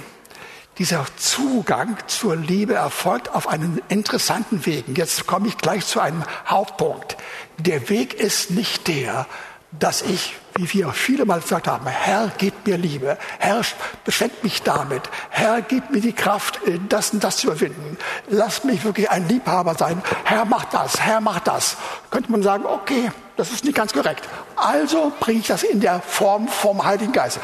Dieser 0.80 1.06
Zugang 1.18 1.98
zur 2.08 2.36
Liebe 2.36 2.74
erfolgt 2.74 3.30
auf 3.30 3.48
einen 3.48 3.82
interessanten 3.90 4.66
Weg. 4.66 4.86
Jetzt 4.98 5.28
komme 5.28 5.48
ich 5.48 5.58
gleich 5.58 5.86
zu 5.86 6.00
einem 6.00 6.24
Hauptpunkt. 6.48 7.18
Der 7.58 7.90
Weg 7.90 8.14
ist 8.16 8.52
nicht 8.52 8.88
der, 8.88 9.28
dass 9.72 10.02
ich, 10.02 10.38
wie 10.56 10.72
wir 10.74 10.92
viele 10.92 11.26
Mal 11.26 11.42
gesagt 11.42 11.68
haben, 11.68 11.88
Herr, 11.88 12.32
gib 12.38 12.66
mir 12.66 12.78
Liebe, 12.78 13.18
Herr, 13.40 13.62
beschenk 14.04 14.44
mich 14.44 14.64
damit, 14.64 15.04
Herr, 15.30 15.62
gib 15.62 15.90
mir 15.90 16.02
die 16.02 16.14
Kraft, 16.14 16.60
äh, 16.68 16.80
das 16.90 17.12
und 17.12 17.24
das 17.24 17.38
zu 17.38 17.48
überwinden, 17.48 17.98
lass 18.28 18.64
mich 18.64 18.84
wirklich 18.84 19.10
ein 19.10 19.28
Liebhaber 19.28 19.76
sein, 19.76 20.02
Herr, 20.24 20.46
mach 20.46 20.66
das, 20.66 21.00
Herr, 21.00 21.22
mach 21.22 21.40
das. 21.40 21.78
Könnte 22.10 22.32
man 22.32 22.44
sagen, 22.44 22.66
okay, 22.66 23.12
das 23.38 23.52
ist 23.52 23.64
nicht 23.64 23.76
ganz 23.76 23.94
korrekt. 23.94 24.28
Also 24.56 25.12
bringe 25.20 25.40
ich 25.40 25.48
das 25.48 25.64
in 25.64 25.80
der 25.80 26.02
Form 26.02 26.48
vom 26.48 26.84
Heiligen 26.84 27.14
Geist. 27.14 27.40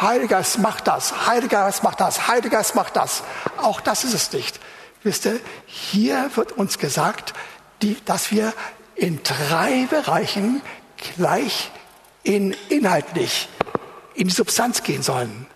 Heiliger 0.00 0.38
Geist 0.38 0.58
macht 0.58 0.86
das, 0.88 1.26
Heiliger 1.26 1.64
Geist 1.64 1.82
macht 1.82 2.00
das, 2.00 2.26
Heiliger 2.26 2.56
Geist 2.56 2.74
macht 2.74 2.96
das. 2.96 3.22
Auch 3.58 3.80
das 3.80 4.04
ist 4.04 4.14
es 4.14 4.32
nicht. 4.32 4.58
Wisst 5.02 5.26
ihr, 5.26 5.40
hier 5.66 6.30
wird 6.34 6.52
uns 6.52 6.78
gesagt, 6.78 7.34
die, 7.82 7.96
dass 8.04 8.30
wir 8.30 8.52
in 8.94 9.20
drei 9.22 9.86
Bereichen 9.88 10.60
gleich 11.16 11.70
in 12.22 12.56
inhaltlich 12.68 13.48
in 14.14 14.28
die 14.28 14.34
Substanz 14.34 14.82
gehen 14.82 15.02
sollen. 15.02 15.46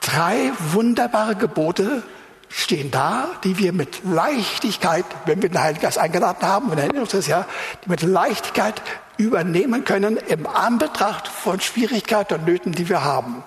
Drei 0.00 0.52
wunderbare 0.72 1.36
Gebote 1.36 2.02
stehen 2.48 2.90
da, 2.90 3.30
die 3.44 3.58
wir 3.58 3.72
mit 3.72 4.02
Leichtigkeit, 4.04 5.04
wenn 5.26 5.42
wir 5.42 5.48
den 5.48 5.60
Heiligen 5.60 5.82
Geist 5.82 5.98
eingeladen 5.98 6.42
haben, 6.42 6.70
und 6.70 6.78
erinnern 6.78 7.02
uns 7.02 7.12
das 7.12 7.26
ja, 7.26 7.46
die 7.84 7.88
mit 7.88 8.02
Leichtigkeit 8.02 8.82
übernehmen 9.16 9.84
können 9.84 10.16
im 10.16 10.46
Anbetracht 10.46 11.28
von 11.28 11.60
Schwierigkeiten 11.60 12.34
und 12.34 12.46
Nöten, 12.46 12.72
die 12.72 12.88
wir 12.88 13.04
haben. 13.04 13.42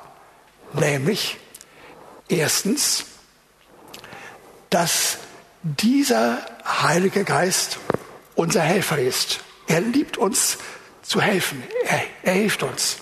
Nämlich 0.74 1.38
erstens, 2.28 3.06
dass 4.70 5.18
dieser 5.62 6.40
Heilige 6.66 7.24
Geist 7.24 7.80
unser 8.36 8.62
Helfer 8.62 8.98
ist. 8.98 9.40
Er 9.68 9.82
liebt 9.82 10.18
uns 10.18 10.58
zu 11.06 11.22
helfen. 11.22 11.64
Er, 11.86 12.02
er 12.24 12.34
hilft 12.34 12.64
uns. 12.64 12.98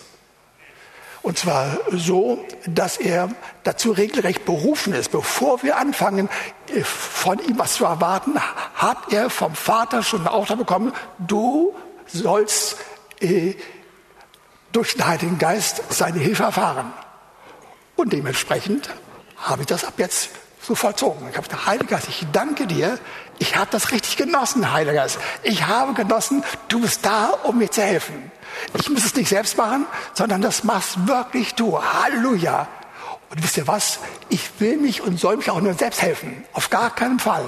Und 1.21 1.37
zwar 1.37 1.77
so, 1.89 2.45
dass 2.65 2.97
er 2.97 3.29
dazu 3.63 3.91
regelrecht 3.91 4.43
berufen 4.43 4.93
ist. 4.93 5.11
Bevor 5.11 5.63
wir 5.63 5.77
anfangen, 5.77 6.29
äh, 6.67 6.81
von 6.81 7.39
ihm 7.39 7.57
was 7.57 7.75
zu 7.75 7.85
erwarten, 7.85 8.37
hat 8.75 9.13
er 9.13 9.29
vom 9.29 9.55
Vater 9.55 10.03
schon 10.03 10.19
einen 10.19 10.27
Auftrag 10.27 10.57
bekommen, 10.57 10.91
du 11.19 11.73
sollst 12.07 12.75
äh, 13.21 13.55
durch 14.73 14.95
den 14.95 15.07
Heiligen 15.07 15.37
Geist 15.37 15.81
seine 15.89 16.19
Hilfe 16.19 16.43
erfahren. 16.43 16.91
Und 17.95 18.11
dementsprechend 18.11 18.89
habe 19.37 19.61
ich 19.61 19.67
das 19.67 19.85
ab 19.85 19.93
jetzt 19.97 20.29
so 20.61 20.75
vollzogen. 20.75 21.29
Ich 21.29 21.37
habe 21.37 21.47
gesagt, 21.47 21.65
Heiliger 21.67 21.95
Geist, 21.95 22.09
ich 22.09 22.25
danke 22.33 22.67
dir. 22.67 22.99
Ich 23.43 23.57
habe 23.57 23.67
das 23.71 23.91
richtig 23.91 24.15
genossen, 24.15 24.71
Heiliger 24.71 24.93
Geist. 24.93 25.19
Ich 25.43 25.67
habe 25.67 25.91
genossen, 25.93 26.45
du 26.69 26.79
bist 26.79 27.05
da, 27.05 27.25
um 27.43 27.57
mir 27.57 27.69
zu 27.69 27.81
helfen. 27.81 28.31
Ich 28.79 28.89
muss 28.89 29.03
es 29.03 29.13
nicht 29.15 29.27
selbst 29.27 29.57
machen, 29.57 29.85
sondern 30.13 30.41
das 30.41 30.63
machst 30.63 31.09
wirklich 31.09 31.53
du. 31.53 31.77
Halleluja. 31.83 32.69
Und 33.29 33.43
wisst 33.43 33.57
ihr 33.57 33.67
was? 33.67 33.99
Ich 34.29 34.49
will 34.59 34.77
mich 34.77 35.01
und 35.01 35.19
soll 35.19 35.35
mich 35.35 35.49
auch 35.49 35.59
nur 35.59 35.73
selbst 35.73 36.01
helfen. 36.01 36.45
Auf 36.53 36.69
gar 36.69 36.95
keinen 36.95 37.19
Fall. 37.19 37.43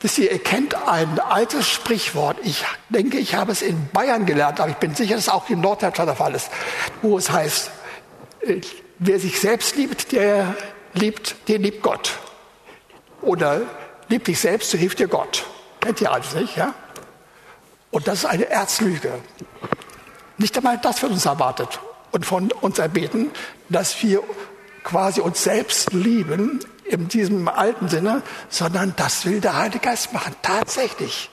Wisst 0.00 0.18
ihr, 0.18 0.32
ihr 0.32 0.42
kennt 0.42 0.74
ein 0.88 1.20
altes 1.20 1.68
Sprichwort. 1.68 2.38
Ich 2.42 2.64
denke, 2.88 3.18
ich 3.18 3.36
habe 3.36 3.52
es 3.52 3.62
in 3.62 3.88
Bayern 3.92 4.26
gelernt, 4.26 4.58
aber 4.58 4.70
ich 4.70 4.76
bin 4.78 4.92
sicher, 4.92 5.14
dass 5.14 5.28
es 5.28 5.28
auch 5.28 5.48
in 5.48 5.60
Norddeutschland 5.60 6.08
der 6.08 6.16
Fall 6.16 6.34
ist, 6.34 6.50
wo 7.00 7.16
es 7.16 7.30
heißt, 7.30 7.70
äh, 8.40 8.60
wer 8.98 9.20
sich 9.20 9.38
selbst 9.38 9.76
liebt, 9.76 10.10
der 10.10 10.56
liebt, 10.94 11.36
den 11.46 11.62
liebt 11.62 11.80
Gott. 11.80 12.18
Oder 13.22 13.62
lieb 14.08 14.24
dich 14.24 14.40
selbst, 14.40 14.70
so 14.70 14.78
hilft 14.78 14.98
dir 14.98 15.08
Gott. 15.08 15.44
Kennt 15.80 16.00
ihr 16.00 16.12
alles 16.12 16.34
nicht, 16.34 16.56
ja? 16.56 16.74
Und 17.90 18.06
das 18.08 18.20
ist 18.20 18.24
eine 18.26 18.48
Erzlüge. 18.48 19.12
Nicht 20.36 20.56
einmal 20.56 20.78
das 20.78 21.02
wird 21.02 21.12
uns 21.12 21.26
erwartet 21.26 21.80
und 22.12 22.26
von 22.26 22.52
uns 22.52 22.78
erbeten, 22.78 23.30
dass 23.68 24.02
wir 24.02 24.22
quasi 24.84 25.20
uns 25.20 25.42
selbst 25.42 25.92
lieben 25.92 26.60
in 26.84 27.08
diesem 27.08 27.48
alten 27.48 27.88
Sinne, 27.88 28.22
sondern 28.48 28.94
das 28.96 29.26
will 29.26 29.40
der 29.40 29.56
Heilige 29.56 29.80
Geist 29.80 30.12
machen. 30.12 30.34
Tatsächlich. 30.42 31.30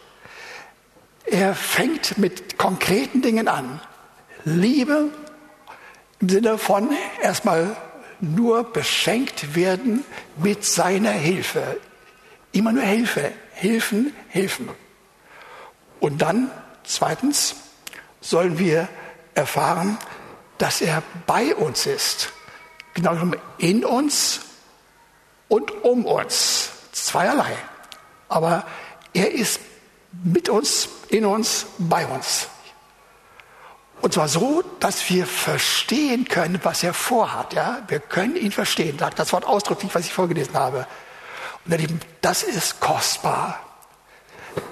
Er 1.26 1.56
fängt 1.56 2.18
mit 2.18 2.58
konkreten 2.58 3.22
Dingen 3.22 3.48
an. 3.48 3.80
Liebe 4.44 5.10
im 6.20 6.30
Sinne 6.30 6.58
von 6.58 6.90
erstmal 7.22 7.76
nur 8.20 8.64
beschenkt 8.64 9.56
werden 9.56 10.04
mit 10.38 10.66
seiner 10.66 11.12
Hilfe. 11.12 11.78
Immer 12.56 12.72
nur 12.72 12.84
Hilfe, 12.84 13.34
Hilfen, 13.52 14.14
Hilfen. 14.30 14.70
Und 16.00 16.22
dann, 16.22 16.50
zweitens, 16.86 17.56
sollen 18.22 18.58
wir 18.58 18.88
erfahren, 19.34 19.98
dass 20.58 20.80
er 20.80 21.04
bei 21.28 21.54
uns 21.54 21.86
ist. 21.86 22.32
Genau 22.94 23.14
in 23.58 23.84
uns 23.84 24.40
und 25.50 25.84
um 25.84 26.06
uns. 26.06 26.70
Zweierlei. 26.94 27.58
Aber 28.30 28.66
er 29.14 29.34
ist 29.34 29.60
mit 30.24 30.48
uns, 30.48 30.88
in 31.10 31.26
uns, 31.26 31.66
bei 31.78 32.08
uns. 32.08 32.48
Und 34.02 34.14
zwar 34.14 34.30
so, 34.30 34.64
dass 34.80 35.10
wir 35.10 35.26
verstehen 35.26 36.24
können, 36.30 36.62
was 36.64 36.84
er 36.84 36.94
vorhat. 36.94 37.52
Ja? 37.52 37.82
Wir 37.90 38.00
können 38.00 38.38
ihn 38.38 38.54
verstehen, 38.54 38.98
sagt 38.98 39.20
das 39.20 39.34
Wort 39.34 39.46
ausdrücklich, 39.46 39.94
was 39.94 40.06
ich 40.06 40.14
vorgelesen 40.14 40.54
habe. 40.54 40.88
Ihr 41.68 41.78
Lieben, 41.78 42.00
das 42.22 42.44
ist 42.44 42.80
kostbar. 42.80 43.60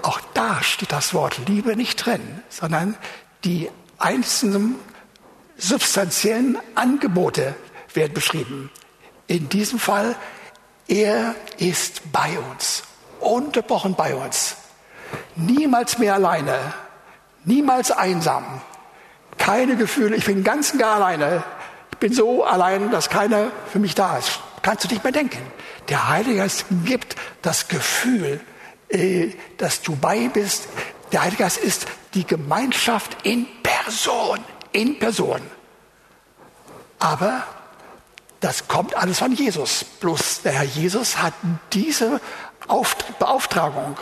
Auch 0.02 0.20
da 0.32 0.62
steht 0.62 0.92
das 0.92 1.12
Wort 1.12 1.38
Liebe 1.46 1.76
nicht 1.76 2.06
drin, 2.06 2.42
sondern 2.48 2.96
die 3.44 3.70
einzelnen 3.98 4.76
substanziellen 5.56 6.58
Angebote 6.74 7.54
werden 7.92 8.14
beschrieben. 8.14 8.70
In 9.26 9.48
diesem 9.48 9.78
Fall, 9.78 10.16
er 10.88 11.34
ist 11.58 12.12
bei 12.12 12.38
uns, 12.38 12.84
unterbrochen 13.20 13.94
bei 13.94 14.14
uns. 14.14 14.56
Niemals 15.36 15.98
mehr 15.98 16.14
alleine, 16.14 16.58
niemals 17.44 17.90
einsam, 17.90 18.60
keine 19.38 19.76
Gefühle, 19.76 20.16
ich 20.16 20.26
bin 20.26 20.44
ganz 20.44 20.72
und 20.72 20.78
gar 20.78 20.96
alleine. 20.96 21.42
Ich 21.92 21.98
bin 21.98 22.12
so 22.12 22.44
allein, 22.44 22.90
dass 22.90 23.08
keiner 23.10 23.50
für 23.70 23.78
mich 23.78 23.94
da 23.94 24.18
ist. 24.18 24.40
Kannst 24.64 24.84
du 24.84 24.88
nicht 24.88 25.04
mehr 25.04 25.12
denken. 25.12 25.42
Der 25.90 26.08
Heilige 26.08 26.36
Geist 26.36 26.64
gibt 26.86 27.16
das 27.42 27.68
Gefühl, 27.68 28.40
äh, 28.88 29.28
dass 29.58 29.82
du 29.82 29.94
bei 29.94 30.28
bist. 30.28 30.68
Der 31.12 31.20
Heilige 31.20 31.42
Geist 31.42 31.58
ist 31.58 31.86
die 32.14 32.26
Gemeinschaft 32.26 33.14
in 33.24 33.46
Person, 33.62 34.38
in 34.72 34.98
Person. 34.98 35.42
Aber 36.98 37.46
das 38.40 38.66
kommt 38.66 38.96
alles 38.96 39.18
von 39.18 39.32
Jesus. 39.32 39.84
Bloß 40.00 40.40
der 40.44 40.52
Herr 40.52 40.64
Jesus 40.64 41.18
hat 41.18 41.34
diese 41.74 42.18
Beauftragung 43.18 43.98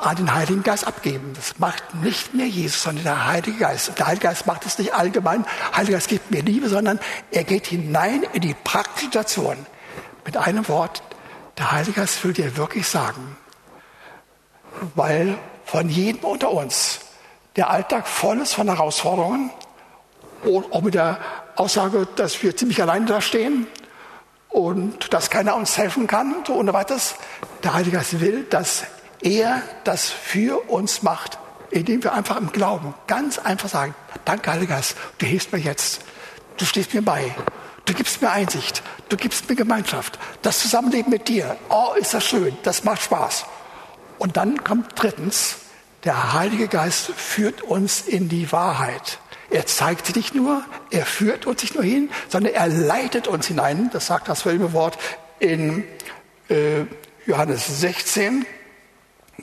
an 0.00 0.16
den 0.16 0.32
Heiligen 0.32 0.62
Geist 0.62 0.86
abgeben. 0.86 1.34
Das 1.34 1.58
macht 1.58 1.96
nicht 1.96 2.32
mehr 2.32 2.46
Jesus, 2.46 2.84
sondern 2.84 3.04
der 3.04 3.26
Heilige 3.26 3.58
Geist. 3.58 3.92
Der 3.98 4.06
Heilige 4.06 4.28
Geist 4.28 4.46
macht 4.46 4.64
es 4.64 4.78
nicht 4.78 4.94
allgemein. 4.94 5.44
Heilige 5.76 5.92
Geist 5.92 6.08
gibt 6.08 6.30
mir 6.30 6.40
Liebe, 6.40 6.70
sondern 6.70 6.98
er 7.30 7.44
geht 7.44 7.66
hinein 7.66 8.24
in 8.32 8.40
die 8.40 8.54
praktische 8.54 9.04
Situation. 9.04 9.66
Mit 10.24 10.36
einem 10.36 10.68
Wort, 10.68 11.02
der 11.58 11.72
Heilige 11.72 12.00
Geist 12.00 12.24
will 12.24 12.32
dir 12.32 12.56
wirklich 12.56 12.86
sagen, 12.88 13.36
weil 14.94 15.36
von 15.64 15.88
jedem 15.88 16.24
unter 16.24 16.50
uns 16.50 17.00
der 17.56 17.70
Alltag 17.70 18.08
voll 18.08 18.38
ist 18.38 18.54
von 18.54 18.68
Herausforderungen, 18.68 19.50
und 20.44 20.72
auch 20.72 20.82
mit 20.82 20.94
der 20.94 21.18
Aussage, 21.56 22.06
dass 22.16 22.42
wir 22.42 22.56
ziemlich 22.56 22.82
alleine 22.82 23.06
da 23.06 23.20
stehen 23.20 23.66
und 24.48 25.12
dass 25.12 25.30
keiner 25.30 25.56
uns 25.56 25.78
helfen 25.78 26.06
kann, 26.06 26.34
so 26.46 26.54
ohne 26.54 26.72
weiteres. 26.72 27.14
Der 27.62 27.74
Heilige 27.74 27.96
Geist 27.96 28.20
will, 28.20 28.44
dass 28.44 28.84
er 29.20 29.62
das 29.84 30.10
für 30.10 30.68
uns 30.68 31.02
macht, 31.02 31.38
indem 31.70 32.02
wir 32.02 32.12
einfach 32.12 32.36
im 32.36 32.50
Glauben 32.52 32.94
ganz 33.06 33.38
einfach 33.38 33.68
sagen, 33.68 33.94
danke 34.24 34.52
Heiliger 34.52 34.76
Geist, 34.76 34.96
du 35.18 35.26
hilfst 35.26 35.52
mir 35.52 35.58
jetzt, 35.58 36.02
du 36.56 36.64
stehst 36.64 36.92
mir 36.92 37.02
bei, 37.02 37.34
du 37.84 37.94
gibst 37.94 38.22
mir 38.22 38.30
Einsicht, 38.30 38.82
du 39.08 39.16
gibst 39.16 39.48
mir 39.48 39.56
Gemeinschaft, 39.56 40.18
das 40.42 40.60
Zusammenleben 40.60 41.10
mit 41.10 41.28
dir, 41.28 41.56
oh, 41.68 41.94
ist 41.98 42.14
das 42.14 42.24
schön, 42.24 42.56
das 42.62 42.84
macht 42.84 43.02
Spaß. 43.02 43.44
Und 44.18 44.36
dann 44.36 44.62
kommt 44.62 44.92
drittens, 44.94 45.56
der 46.04 46.32
Heilige 46.32 46.68
Geist 46.68 47.12
führt 47.12 47.62
uns 47.62 48.02
in 48.02 48.28
die 48.28 48.50
Wahrheit. 48.52 49.18
Er 49.50 49.66
zeigt 49.66 50.06
sie 50.06 50.12
nicht 50.14 50.34
nur, 50.34 50.64
er 50.90 51.04
führt 51.04 51.46
uns 51.46 51.62
nicht 51.62 51.74
nur 51.74 51.84
hin, 51.84 52.10
sondern 52.28 52.54
er 52.54 52.68
leitet 52.68 53.28
uns 53.28 53.46
hinein. 53.46 53.90
Das 53.92 54.06
sagt 54.06 54.28
das 54.28 54.40
selbe 54.40 54.72
Wort 54.72 54.98
in 55.38 55.84
äh, 56.48 56.84
Johannes 57.26 57.80
16, 57.80 58.46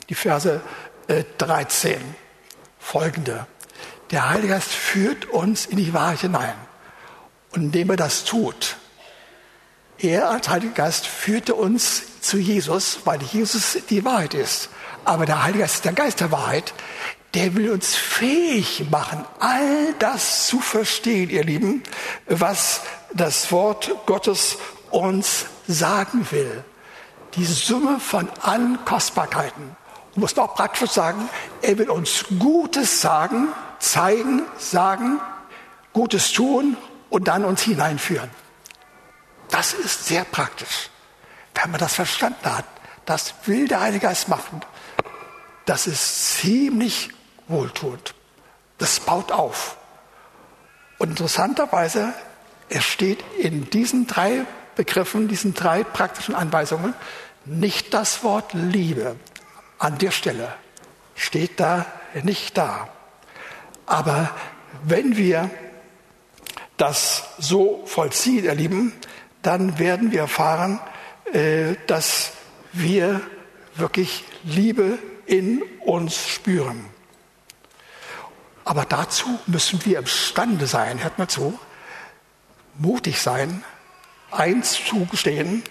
die 0.10 0.16
Verse 0.16 0.62
äh, 1.08 1.24
13 1.38 1.98
folgende. 2.80 3.46
Der 4.12 4.30
Heilige 4.30 4.54
Geist 4.54 4.70
führt 4.70 5.26
uns 5.26 5.66
in 5.66 5.78
die 5.78 5.94
Wahrheit 5.94 6.22
hinein. 6.22 6.56
Und 7.52 7.64
indem 7.64 7.90
er 7.92 7.98
das 7.98 8.26
tut, 8.26 8.78
er 9.98 10.30
als 10.30 10.48
Heiliger 10.48 10.74
Geist 10.74 11.08
führte 11.08 11.56
uns 11.56 12.22
zu 12.22 12.38
Jesus, 12.38 13.00
weil 13.04 13.22
Jesus 13.22 13.78
die 13.90 14.06
Wahrheit 14.06 14.34
ist. 14.34 14.70
Aber 15.04 15.26
der 15.26 15.44
Heilige 15.44 15.60
Geist 15.60 15.76
ist 15.76 15.86
der 15.86 15.94
Geist 15.94 16.20
der 16.22 16.32
Wahrheit. 16.32 16.74
Der 17.34 17.56
will 17.56 17.70
uns 17.70 17.96
fähig 17.96 18.90
machen, 18.90 19.26
all 19.40 19.94
das 20.00 20.48
zu 20.48 20.60
verstehen, 20.60 21.30
ihr 21.30 21.44
Lieben, 21.44 21.84
was 22.28 22.82
das 23.14 23.52
Wort 23.52 23.92
Gottes 24.06 24.58
uns 24.90 25.46
sagen 25.68 26.26
will. 26.32 26.64
Die 27.36 27.46
Summe 27.46 28.00
von 28.00 28.30
allen 28.42 28.84
Kostbarkeiten 28.86 29.76
muss 30.16 30.36
noch 30.36 30.56
praktisch 30.56 30.92
sagen, 30.92 31.30
er 31.62 31.78
will 31.78 31.90
uns 31.90 32.26
Gutes 32.40 33.02
sagen, 33.02 33.50
zeigen, 33.80 34.44
sagen, 34.58 35.20
Gutes 35.94 36.32
tun 36.32 36.78
und 37.10 37.28
dann 37.28 37.46
uns 37.46 37.62
hineinführen. 37.62 38.30
Das 39.50 39.74
ist 39.74 40.06
sehr 40.06 40.24
praktisch. 40.24 40.90
Wenn 41.56 41.72
man 41.72 41.80
das 41.80 41.96
verstanden 41.96 42.46
hat, 42.46 42.66
das 43.06 43.34
will 43.46 43.68
der 43.68 43.82
Heilige 43.82 44.08
Geist 44.08 44.28
machen. 44.30 44.62
Das 45.66 45.88
ist 45.88 46.38
ziemlich 46.38 47.10
wohltuend. 47.48 48.14
Das 48.78 49.00
baut 49.00 49.32
auf. 49.32 49.78
Und 51.00 51.10
interessanterweise, 51.10 52.14
es 52.70 52.84
steht 52.86 53.24
in 53.38 53.70
diesen 53.70 54.08
drei 54.08 54.46
Begriffen, 54.76 55.28
diesen 55.28 55.54
drei 55.54 55.84
praktischen 55.84 56.36
Anweisungen, 56.36 56.94
nicht 57.46 57.94
das 57.94 58.24
Wort 58.24 58.54
Liebe 58.54 59.16
an 59.80 59.98
der 59.98 60.12
Stelle 60.12 60.54
steht 61.16 61.60
da 61.60 61.86
nicht 62.24 62.58
da. 62.58 62.90
Aber 63.86 64.30
wenn 64.84 65.18
wir 65.18 65.50
das 66.80 67.26
so 67.38 67.84
vollziehen, 67.86 68.46
ihr 68.46 68.56
Lieben, 68.56 68.94
dann 69.42 69.78
werden 69.78 70.12
wir 70.12 70.22
erfahren, 70.22 70.80
äh, 71.34 71.76
dass 71.86 72.32
wir 72.74 73.22
wirklich 73.76 74.24
Liebe 74.44 74.98
in 75.26 75.62
uns 75.86 76.28
spüren. 76.28 76.86
Aber 78.64 78.86
dazu 78.86 79.26
müssen 79.46 79.84
wir 79.86 80.00
imstande 80.00 80.68
sein, 80.68 81.04
hört 81.04 81.18
mal 81.20 81.28
zu, 81.28 81.60
mutig 82.78 83.22
sein, 83.22 83.64
eins 84.32 84.80
zugestehen, 84.86 85.64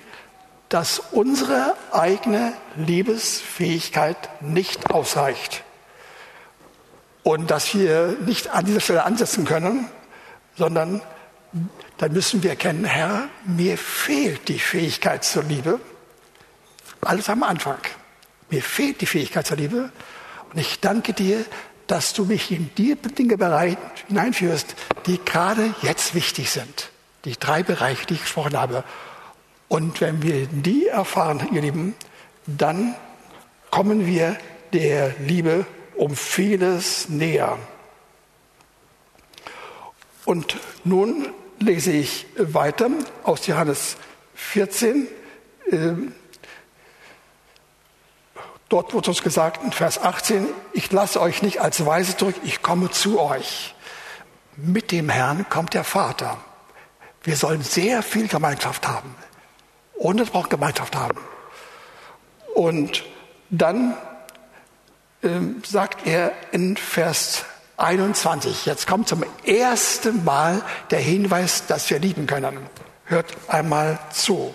dass 0.68 0.98
unsere 1.12 1.74
eigene 1.92 2.52
Liebesfähigkeit 2.76 4.28
nicht 4.42 4.90
ausreicht 4.90 5.64
und 7.22 7.50
dass 7.50 7.74
wir 7.74 8.16
nicht 8.26 8.48
an 8.48 8.66
dieser 8.66 8.80
Stelle 8.80 9.04
ansetzen 9.04 9.46
können, 9.46 9.88
sondern 10.58 11.00
dann 11.96 12.12
müssen 12.12 12.42
wir 12.42 12.50
erkennen, 12.50 12.84
Herr, 12.84 13.28
mir 13.44 13.78
fehlt 13.78 14.48
die 14.48 14.58
Fähigkeit 14.58 15.24
zur 15.24 15.44
Liebe. 15.44 15.80
Alles 17.00 17.28
am 17.28 17.42
Anfang. 17.42 17.78
Mir 18.50 18.62
fehlt 18.62 19.00
die 19.00 19.06
Fähigkeit 19.06 19.46
zur 19.46 19.56
Liebe. 19.56 19.90
Und 20.52 20.58
ich 20.60 20.80
danke 20.80 21.12
dir, 21.12 21.44
dass 21.86 22.12
du 22.12 22.24
mich 22.24 22.50
in 22.50 22.70
die 22.76 22.96
Dinge 22.96 23.36
hineinführst, 24.08 24.74
die 25.06 25.18
gerade 25.24 25.74
jetzt 25.82 26.14
wichtig 26.14 26.50
sind. 26.50 26.90
Die 27.24 27.32
drei 27.38 27.62
Bereiche, 27.62 28.06
die 28.06 28.14
ich 28.14 28.22
gesprochen 28.22 28.56
habe. 28.56 28.84
Und 29.68 30.00
wenn 30.00 30.22
wir 30.22 30.46
die 30.46 30.86
erfahren, 30.86 31.48
ihr 31.52 31.62
Lieben, 31.62 31.94
dann 32.46 32.94
kommen 33.70 34.06
wir 34.06 34.36
der 34.72 35.14
Liebe 35.18 35.66
um 35.96 36.14
vieles 36.14 37.08
näher. 37.08 37.58
Und 40.28 40.58
nun 40.84 41.26
lese 41.58 41.90
ich 41.90 42.26
weiter 42.36 42.90
aus 43.22 43.46
Johannes 43.46 43.96
14. 44.34 45.08
Ähm, 45.72 46.12
dort 48.68 48.92
wird 48.92 49.08
uns 49.08 49.22
gesagt 49.22 49.64
in 49.64 49.72
Vers 49.72 50.02
18, 50.02 50.46
ich 50.74 50.92
lasse 50.92 51.22
euch 51.22 51.40
nicht 51.40 51.62
als 51.62 51.86
Weise 51.86 52.14
zurück, 52.14 52.34
ich 52.44 52.60
komme 52.60 52.90
zu 52.90 53.18
euch. 53.18 53.74
Mit 54.54 54.92
dem 54.92 55.08
Herrn 55.08 55.48
kommt 55.48 55.72
der 55.72 55.82
Vater. 55.82 56.36
Wir 57.22 57.36
sollen 57.36 57.62
sehr 57.62 58.02
viel 58.02 58.28
Gemeinschaft 58.28 58.86
haben. 58.86 59.14
Es 60.20 60.28
braucht 60.28 60.50
Gemeinschaft 60.50 60.94
haben. 60.94 61.20
Und 62.54 63.02
dann 63.48 63.96
ähm, 65.22 65.62
sagt 65.64 66.06
er 66.06 66.32
in 66.52 66.76
Vers 66.76 67.46
21, 67.78 68.66
jetzt 68.66 68.86
kommt 68.86 69.08
zum 69.08 69.24
ersten 69.44 70.24
Mal 70.24 70.62
der 70.90 70.98
Hinweis, 70.98 71.66
dass 71.66 71.88
wir 71.90 71.98
lieben 71.98 72.26
können. 72.26 72.58
Hört 73.04 73.36
einmal 73.46 73.98
zu. 74.12 74.52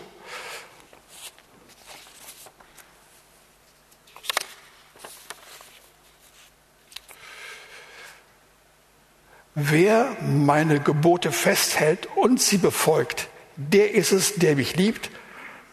Wer 9.56 10.16
meine 10.22 10.80
Gebote 10.80 11.32
festhält 11.32 12.08
und 12.16 12.42
sie 12.42 12.58
befolgt, 12.58 13.30
der 13.56 13.94
ist 13.94 14.12
es, 14.12 14.36
der 14.36 14.56
mich 14.56 14.76
liebt 14.76 15.10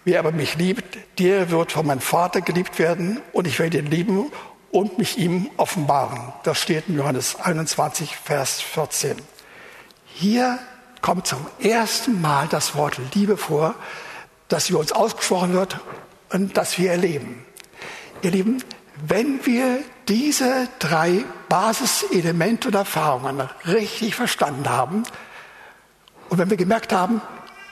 Wer 0.04 0.18
aber 0.18 0.32
mich 0.32 0.56
liebt, 0.56 0.98
der 1.18 1.50
wird 1.50 1.72
von 1.72 1.86
meinem 1.86 2.00
Vater 2.00 2.40
geliebt 2.40 2.78
werden 2.78 3.20
und 3.32 3.46
ich 3.46 3.58
werde 3.58 3.78
ihn 3.78 3.86
lieben 3.86 4.32
und 4.70 4.98
mich 4.98 5.18
ihm 5.18 5.50
offenbaren. 5.56 6.32
Das 6.44 6.58
steht 6.58 6.88
in 6.88 6.96
Johannes 6.96 7.36
21, 7.40 8.16
Vers 8.16 8.60
14. 8.60 9.16
Hier 10.04 10.58
kommt 11.00 11.26
zum 11.26 11.46
ersten 11.60 12.20
Mal 12.20 12.46
das 12.48 12.74
Wort 12.74 13.00
Liebe 13.14 13.36
vor, 13.36 13.74
das 14.48 14.68
über 14.68 14.78
uns 14.78 14.92
ausgesprochen 14.92 15.52
wird 15.52 15.80
und 16.32 16.56
das 16.56 16.78
wir 16.78 16.90
erleben. 16.90 17.44
Ihr 18.22 18.32
Lieben, 18.32 18.62
wenn 19.06 19.44
wir 19.46 19.78
diese 20.08 20.68
drei 20.78 21.24
Basiselemente 21.48 22.68
und 22.68 22.74
Erfahrungen 22.74 23.48
richtig 23.66 24.14
verstanden 24.14 24.68
haben 24.68 25.04
und 26.28 26.38
wenn 26.38 26.50
wir 26.50 26.56
gemerkt 26.56 26.92
haben, 26.92 27.22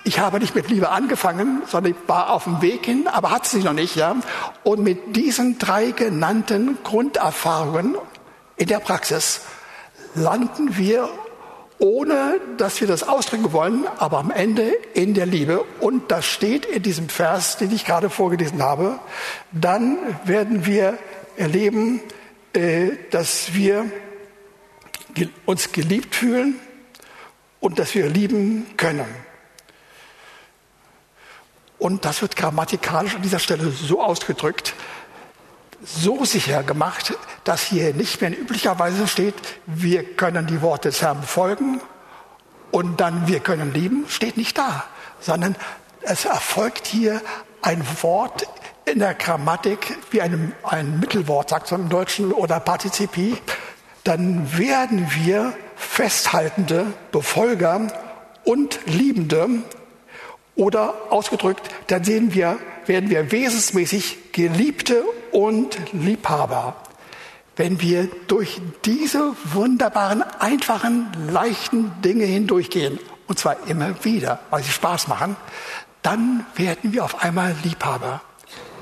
ich 0.04 0.20
habe 0.20 0.38
nicht 0.38 0.54
mit 0.54 0.70
Liebe 0.70 0.90
angefangen, 0.90 1.62
sondern 1.66 1.92
ich 1.92 2.08
war 2.08 2.30
auf 2.30 2.44
dem 2.44 2.62
Weg 2.62 2.86
hin, 2.86 3.06
aber 3.08 3.30
hat 3.30 3.46
sie 3.46 3.62
noch 3.62 3.72
nicht, 3.72 3.96
ja. 3.96 4.16
Und 4.64 4.82
mit 4.82 5.16
diesen 5.16 5.58
drei 5.58 5.90
genannten 5.90 6.78
Grunderfahrungen 6.82 7.96
in 8.56 8.68
der 8.68 8.78
Praxis 8.78 9.42
landen 10.14 10.76
wir, 10.76 11.08
ohne 11.78 12.40
dass 12.56 12.80
wir 12.80 12.88
das 12.88 13.06
ausdrücken 13.06 13.52
wollen, 13.52 13.84
aber 13.98 14.18
am 14.18 14.30
Ende 14.30 14.72
in 14.94 15.14
der 15.14 15.26
Liebe. 15.26 15.64
Und 15.80 16.10
das 16.10 16.26
steht 16.26 16.64
in 16.64 16.82
diesem 16.82 17.08
Vers, 17.08 17.56
den 17.56 17.72
ich 17.72 17.84
gerade 17.84 18.10
vorgelesen 18.10 18.62
habe. 18.62 18.98
Dann 19.52 19.98
werden 20.24 20.66
wir 20.66 20.98
erleben, 21.36 22.00
äh, 22.52 22.90
dass 23.10 23.54
wir 23.54 23.86
uns 25.46 25.72
geliebt 25.72 26.14
fühlen 26.14 26.58
und 27.60 27.78
dass 27.78 27.94
wir 27.94 28.08
lieben 28.08 28.66
können. 28.76 29.27
Und 31.78 32.04
das 32.04 32.22
wird 32.22 32.36
grammatikalisch 32.36 33.14
an 33.14 33.22
dieser 33.22 33.38
Stelle 33.38 33.70
so 33.70 34.02
ausgedrückt, 34.02 34.74
so 35.84 36.24
sicher 36.24 36.62
gemacht, 36.64 37.14
dass 37.44 37.62
hier 37.62 37.94
nicht 37.94 38.20
mehr 38.20 38.30
in 38.30 38.36
üblicher 38.36 38.78
Weise 38.78 39.06
steht, 39.06 39.34
wir 39.66 40.02
können 40.02 40.46
die 40.46 40.60
Worte 40.60 40.88
des 40.88 41.02
Herrn 41.02 41.20
befolgen 41.20 41.80
und 42.72 43.00
dann 43.00 43.28
wir 43.28 43.40
können 43.40 43.72
lieben, 43.72 44.06
steht 44.08 44.36
nicht 44.36 44.58
da, 44.58 44.84
sondern 45.20 45.54
es 46.02 46.24
erfolgt 46.24 46.86
hier 46.86 47.22
ein 47.62 47.84
Wort 48.02 48.46
in 48.84 48.98
der 48.98 49.14
Grammatik 49.14 49.96
wie 50.10 50.20
ein, 50.20 50.52
ein 50.62 50.98
Mittelwort, 50.98 51.50
sagt 51.50 51.70
man 51.70 51.82
im 51.82 51.88
Deutschen, 51.88 52.32
oder 52.32 52.58
Partizipi, 52.58 53.36
dann 54.04 54.56
werden 54.56 55.08
wir 55.14 55.52
festhaltende 55.76 56.86
Befolger 57.12 57.88
und 58.44 58.80
Liebende 58.86 59.62
oder 60.58 60.94
ausgedrückt, 61.10 61.70
dann 61.86 62.04
sehen 62.04 62.34
wir, 62.34 62.58
werden 62.84 63.08
wir 63.08 63.32
wesensmäßig 63.32 64.32
Geliebte 64.32 65.04
und 65.32 65.78
Liebhaber. 65.92 66.76
Wenn 67.56 67.80
wir 67.80 68.08
durch 68.26 68.60
diese 68.84 69.34
wunderbaren, 69.44 70.22
einfachen, 70.22 71.08
leichten 71.32 71.92
Dinge 72.02 72.24
hindurchgehen, 72.24 72.98
und 73.26 73.38
zwar 73.38 73.56
immer 73.68 74.04
wieder, 74.04 74.40
weil 74.50 74.62
sie 74.62 74.70
Spaß 74.70 75.08
machen, 75.08 75.36
dann 76.02 76.44
werden 76.56 76.92
wir 76.92 77.04
auf 77.04 77.22
einmal 77.22 77.54
Liebhaber. 77.62 78.20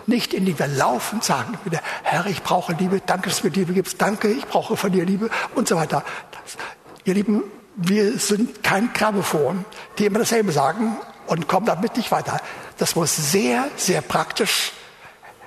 Nicht 0.06 0.34
indem 0.34 0.58
wir 0.58 0.68
laufen, 0.68 1.20
sagen, 1.20 1.58
Herr, 2.04 2.26
ich 2.26 2.42
brauche 2.42 2.72
Liebe, 2.74 3.02
danke, 3.04 3.28
dass 3.28 3.40
du 3.40 3.48
mir 3.48 3.52
Liebe 3.52 3.72
gibst, 3.72 4.00
danke, 4.00 4.28
ich 4.28 4.46
brauche 4.46 4.76
von 4.76 4.92
dir 4.92 5.04
Liebe 5.04 5.30
und 5.54 5.68
so 5.68 5.76
weiter. 5.76 6.04
Das, 6.30 6.56
ihr 7.04 7.14
Lieben, 7.14 7.42
wir 7.74 8.18
sind 8.18 8.62
kein 8.62 8.92
Grammophon, 8.92 9.64
die 9.98 10.06
immer 10.06 10.20
dasselbe 10.20 10.52
sagen 10.52 10.96
und 11.26 11.48
kommen 11.48 11.66
damit 11.66 11.96
nicht 11.96 12.10
weiter. 12.10 12.40
Das 12.78 12.96
muss 12.96 13.16
sehr, 13.16 13.68
sehr 13.76 14.00
praktisch, 14.00 14.72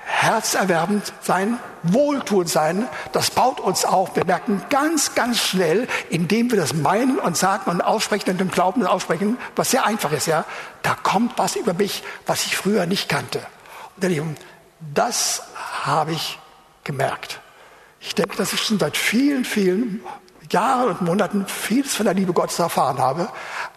herzerwerbend 0.05 1.13
sein, 1.21 1.59
wohltuend 1.83 2.49
sein. 2.49 2.87
Das 3.11 3.29
baut 3.31 3.59
uns 3.59 3.85
auf. 3.85 4.15
Wir 4.15 4.25
merken 4.25 4.63
ganz, 4.69 5.13
ganz 5.13 5.37
schnell, 5.37 5.87
indem 6.09 6.49
wir 6.51 6.57
das 6.57 6.73
meinen 6.73 7.19
und 7.19 7.37
sagen 7.37 7.69
und 7.69 7.81
aussprechen 7.81 8.31
und 8.31 8.41
im 8.41 8.51
Glauben 8.51 8.85
aussprechen, 8.85 9.37
was 9.55 9.71
sehr 9.71 9.85
einfach 9.85 10.11
ist, 10.11 10.25
ja, 10.25 10.45
da 10.81 10.95
kommt 10.95 11.37
was 11.37 11.55
über 11.55 11.73
mich, 11.73 12.03
was 12.25 12.45
ich 12.45 12.57
früher 12.57 12.85
nicht 12.85 13.07
kannte. 13.07 13.39
Und 13.95 14.03
ihr 14.03 14.09
Lieben, 14.09 14.35
das 14.79 15.43
habe 15.83 16.13
ich 16.13 16.39
gemerkt. 16.83 17.39
Ich 18.01 18.15
denke, 18.15 18.35
dass 18.35 18.53
ich 18.53 18.61
schon 18.61 18.79
seit 18.79 18.97
vielen, 18.97 19.45
vielen 19.45 20.01
Jahren 20.51 20.89
und 20.89 21.01
Monaten 21.01 21.45
vieles 21.47 21.95
von 21.95 22.05
der 22.05 22.13
Liebe 22.13 22.33
Gottes 22.33 22.59
erfahren 22.59 22.99
habe. 22.99 23.29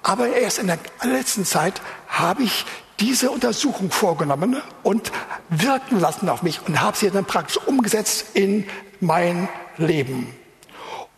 Aber 0.03 0.29
erst 0.29 0.59
in 0.59 0.67
der 0.67 0.79
letzten 1.03 1.45
Zeit 1.45 1.81
habe 2.09 2.43
ich 2.43 2.65
diese 3.01 3.31
Untersuchung 3.31 3.91
vorgenommen 3.91 4.63
und 4.83 5.11
wirken 5.49 5.99
lassen 6.01 6.29
auf 6.29 6.43
mich 6.43 6.61
und 6.67 6.81
habe 6.81 6.97
sie 6.97 7.11
dann 7.11 7.25
praktisch 7.25 7.59
umgesetzt 7.67 8.27
in 8.35 8.67
mein 9.01 9.49
Leben. 9.77 10.33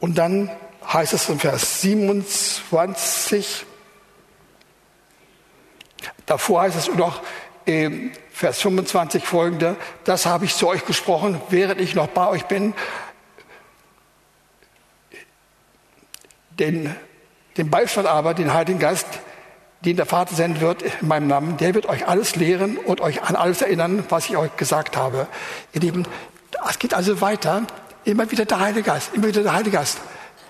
Und 0.00 0.16
dann 0.16 0.50
heißt 0.92 1.12
es 1.12 1.28
in 1.28 1.38
Vers 1.38 1.80
27, 1.82 3.66
davor 6.26 6.62
heißt 6.62 6.76
es 6.76 6.94
noch, 6.94 7.22
in 7.66 8.12
Vers 8.30 8.60
25 8.60 9.24
folgende, 9.24 9.76
das 10.04 10.26
habe 10.26 10.44
ich 10.44 10.54
zu 10.54 10.68
euch 10.68 10.84
gesprochen, 10.84 11.40
während 11.48 11.80
ich 11.80 11.94
noch 11.94 12.08
bei 12.08 12.28
euch 12.28 12.44
bin. 12.44 12.74
Den, 16.58 16.94
den 17.56 17.70
Beistand 17.70 18.06
aber, 18.06 18.34
den 18.34 18.52
Heiligen 18.52 18.78
Geist, 18.78 19.06
den 19.84 19.96
der 19.96 20.06
Vater 20.06 20.34
senden 20.34 20.60
wird 20.60 20.82
in 20.82 21.08
meinem 21.08 21.26
Namen, 21.26 21.56
der 21.56 21.74
wird 21.74 21.86
euch 21.86 22.06
alles 22.08 22.36
lehren 22.36 22.78
und 22.78 23.00
euch 23.00 23.22
an 23.22 23.36
alles 23.36 23.60
erinnern, 23.60 24.04
was 24.08 24.26
ich 24.26 24.36
euch 24.36 24.56
gesagt 24.56 24.96
habe. 24.96 25.26
Ihr 25.72 25.80
Lieben, 25.80 26.06
es 26.68 26.78
geht 26.78 26.94
also 26.94 27.20
weiter. 27.20 27.62
Immer 28.04 28.30
wieder 28.30 28.44
der 28.44 28.60
Heilige 28.60 28.82
Geist, 28.82 29.10
immer 29.14 29.28
wieder 29.28 29.42
der 29.42 29.52
Heilige 29.52 29.76
Geist. 29.76 29.98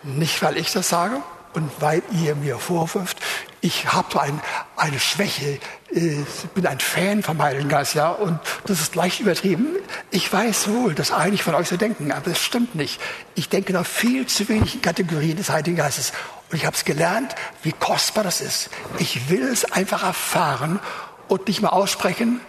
Nicht, 0.03 0.43
weil 0.43 0.57
ich 0.57 0.73
das 0.73 0.89
sage 0.89 1.23
und 1.55 1.71
weil 1.81 2.03
ihr 2.23 2.35
mir 2.35 2.59
vorwirft, 2.59 3.19
ich 3.61 3.93
habe 3.93 4.21
ein, 4.21 4.41
eine 4.77 4.99
Schwäche, 4.99 5.59
ich 5.91 6.27
bin 6.55 6.67
ein 6.67 6.81
Fan 6.81 7.23
vom 7.23 7.41
Heiligen 7.41 7.69
Geist, 7.69 7.95
ja, 7.95 8.11
und 8.11 8.39
das 8.67 8.81
ist 8.81 8.95
leicht 8.95 9.21
übertrieben. 9.21 9.69
Ich 10.11 10.31
weiß 10.31 10.69
wohl, 10.69 10.95
dass 10.95 11.13
einige 11.13 11.43
von 11.43 11.55
euch 11.55 11.69
so 11.69 11.77
denken, 11.77 12.13
aber 12.13 12.31
das 12.31 12.41
stimmt 12.41 12.75
nicht. 12.75 13.01
Ich 13.35 13.49
denke 13.49 13.73
noch 13.73 13.87
viel 13.87 14.27
zu 14.27 14.49
wenig 14.49 14.75
in 14.75 14.83
Kategorien 14.83 15.37
des 15.37 15.49
Heiligen 15.49 15.77
Geistes. 15.77 16.13
Und 16.51 16.59
ich 16.59 16.67
habe 16.67 16.77
es 16.77 16.85
gelernt, 16.85 17.35
wie 17.63 17.73
kostbar 17.73 18.25
das 18.25 18.41
ist. 18.41 18.69
Ich 18.99 19.31
will 19.31 19.45
es 19.45 19.65
einfach 19.65 20.03
erfahren 20.03 20.81
und 21.29 21.49
nicht 21.49 21.63
mehr 21.63 21.73
aussprechen 21.73 22.41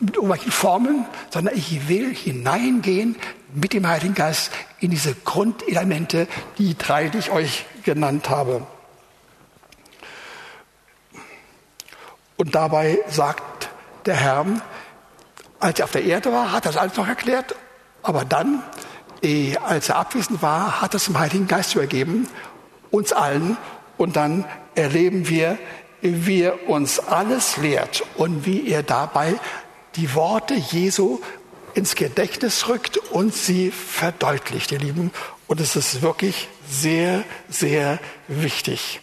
mit 0.00 0.16
irgendwelchen 0.16 0.50
Formeln, 0.50 1.04
sondern 1.30 1.56
ich 1.56 1.88
will 1.88 2.12
hineingehen 2.12 3.16
mit 3.56 3.72
dem 3.72 3.86
Heiligen 3.86 4.14
Geist 4.14 4.50
in 4.80 4.90
diese 4.90 5.14
Grundelemente, 5.14 6.28
die 6.58 6.76
drei, 6.76 7.08
die 7.08 7.18
ich 7.18 7.30
euch 7.30 7.64
genannt 7.84 8.28
habe. 8.28 8.66
Und 12.36 12.54
dabei 12.54 12.98
sagt 13.08 13.70
der 14.04 14.16
Herr, 14.16 14.44
als 15.58 15.78
er 15.78 15.86
auf 15.86 15.92
der 15.92 16.04
Erde 16.04 16.32
war, 16.32 16.52
hat 16.52 16.66
er 16.66 16.72
das 16.72 16.80
alles 16.80 16.96
noch 16.96 17.08
erklärt, 17.08 17.54
aber 18.02 18.26
dann, 18.26 18.62
eh, 19.22 19.56
als 19.56 19.88
er 19.88 19.96
abwesend 19.96 20.42
war, 20.42 20.82
hat 20.82 20.92
er 20.92 20.98
es 20.98 21.06
dem 21.06 21.18
Heiligen 21.18 21.48
Geist 21.48 21.74
übergeben, 21.74 22.28
uns 22.90 23.12
allen, 23.12 23.56
und 23.96 24.16
dann 24.16 24.44
erleben 24.74 25.30
wir, 25.30 25.56
wie 26.02 26.42
er 26.42 26.68
uns 26.68 27.00
alles 27.00 27.56
lehrt 27.56 28.04
und 28.16 28.44
wie 28.44 28.68
er 28.68 28.82
dabei 28.82 29.34
die 29.96 30.14
Worte 30.14 30.52
Jesu 30.52 31.20
ins 31.76 31.94
Gedächtnis 31.94 32.68
rückt 32.68 32.96
und 32.96 33.34
sie 33.34 33.70
verdeutlicht, 33.70 34.72
ihr 34.72 34.78
Lieben. 34.78 35.12
Und 35.46 35.60
es 35.60 35.76
ist 35.76 36.00
wirklich 36.00 36.48
sehr, 36.66 37.22
sehr 37.50 38.00
wichtig. 38.28 39.00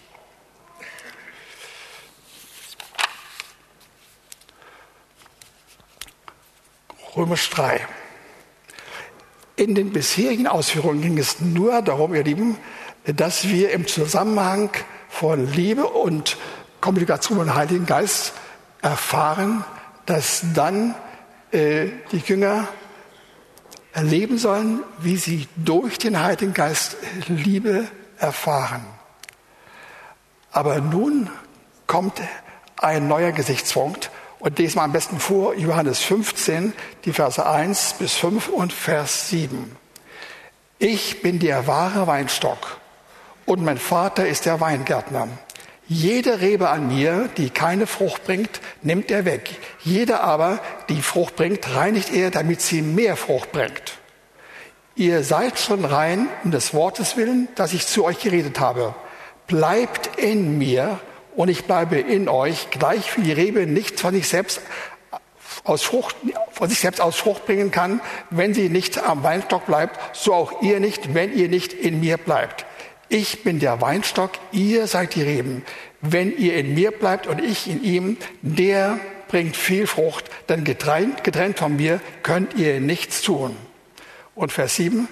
Römisch 7.16 7.48
3. 7.52 7.88
In 9.56 9.76
den 9.76 9.94
bisherigen 9.94 10.48
Ausführungen 10.48 11.04
ging 11.04 11.20
es 11.20 11.42
nur 11.42 11.84
darum, 11.84 12.16
ihr 12.16 12.24
Lieben, 12.24 12.58
dass 13.06 13.48
wir 13.50 13.72
im 13.72 13.86
Zusammenhang 13.86 14.72
von 15.10 15.54
Liebe 15.54 15.86
und 15.86 16.38
Kommunikation 16.82 17.38
mit 17.38 17.48
dem 17.48 17.56
Heiligen 17.56 17.86
Geist 17.86 18.34
erfahren, 18.82 19.64
dass 20.08 20.42
dann 20.56 20.96
äh, 21.54 21.92
die 22.12 22.18
Jünger 22.18 22.68
erleben 23.94 24.38
sollen, 24.38 24.82
wie 25.00 25.18
sie 25.18 25.48
durch 25.56 25.98
den 25.98 26.22
Heiligen 26.22 26.54
Geist 26.54 26.98
Liebe 27.28 27.88
erfahren. 28.18 28.86
Aber 30.52 30.80
nun 30.82 31.30
kommt 31.88 32.22
ein 32.78 33.08
neuer 33.08 33.32
Gesichtspunkt, 33.32 34.10
und 34.44 34.60
lese 34.60 34.76
mal 34.76 34.84
am 34.84 34.92
besten 34.92 35.22
vor 35.22 35.56
Johannes 35.56 36.00
15, 36.00 36.74
die 37.06 37.14
Verse 37.14 37.46
1 37.46 37.94
bis 37.94 38.16
5 38.16 38.50
und 38.50 38.74
Vers 38.74 39.30
7. 39.30 39.78
Ich 40.80 41.22
bin 41.22 41.40
der 41.40 41.66
wahre 41.66 42.08
Weinstock 42.08 42.78
und 43.46 43.64
mein 43.64 43.78
Vater 43.78 44.28
ist 44.28 44.46
der 44.46 44.60
Weingärtner. 44.60 45.30
Jede 45.88 46.40
Rebe 46.40 46.70
an 46.70 46.88
mir, 46.88 47.30
die 47.38 47.50
keine 47.50 47.88
Frucht 47.88 48.24
bringt, 48.24 48.62
nimmt 48.82 49.12
er 49.12 49.26
weg. 49.26 49.50
Jede 49.84 50.22
aber, 50.22 50.60
die 50.88 51.02
Frucht 51.02 51.36
bringt, 51.36 51.76
reinigt 51.76 52.14
er, 52.14 52.32
damit 52.32 52.62
sie 52.62 52.82
mehr 52.82 53.18
Frucht 53.18 53.52
bringt. 53.52 54.00
Ihr 54.96 55.24
seid 55.24 55.60
schon 55.60 55.86
rein 55.86 56.28
um 56.44 56.52
des 56.52 56.74
Wortes 56.74 57.18
willen, 57.18 57.48
das 57.56 57.74
ich 57.74 57.88
zu 57.88 58.06
euch 58.06 58.20
geredet 58.20 58.60
habe. 58.60 58.96
Bleibt 59.48 60.18
in 60.18 60.58
mir 60.58 61.00
und 61.36 61.50
ich 61.50 61.66
bleibe 61.66 61.98
in 61.98 62.30
euch, 62.30 62.70
gleich 62.70 63.18
wie 63.18 63.24
die 63.24 63.34
Rebe 63.34 63.66
nicht 63.66 64.00
von 64.00 64.14
sich 64.14 64.28
selbst 64.30 64.62
aus 65.64 65.84
Frucht, 65.84 66.16
von 66.52 66.70
sich 66.70 66.80
selbst 66.80 67.02
aus 67.02 67.18
Frucht 67.18 67.46
bringen 67.46 67.72
kann, 67.72 68.02
wenn 68.30 68.54
sie 68.54 68.70
nicht 68.70 68.98
am 69.00 69.24
Weinstock 69.24 69.66
bleibt, 69.66 70.00
so 70.16 70.34
auch 70.34 70.62
ihr 70.62 70.80
nicht, 70.80 71.14
wenn 71.14 71.36
ihr 71.36 71.50
nicht 71.50 71.74
in 71.74 72.00
mir 72.00 72.18
bleibt. 72.18 72.66
Ich 73.14 73.44
bin 73.44 73.60
der 73.60 73.80
Weinstock, 73.80 74.32
ihr 74.52 74.88
seid 74.88 75.14
die 75.14 75.22
Reben. 75.22 75.64
Wenn 76.02 76.36
ihr 76.36 76.56
in 76.56 76.74
mir 76.74 76.90
bleibt 76.90 77.28
und 77.28 77.44
ich 77.44 77.70
in 77.70 77.84
ihm, 77.84 78.18
der 78.42 79.00
bringt 79.28 79.56
viel 79.56 79.86
Frucht, 79.86 80.32
denn 80.50 80.64
getrennt, 80.64 81.24
getrennt 81.24 81.60
von 81.60 81.76
mir 81.76 82.02
könnt 82.24 82.56
ihr 82.56 82.82
nichts 82.82 83.22
tun. 83.22 83.56
Und 84.34 84.52
Vers 84.52 84.78
7, 84.78 85.08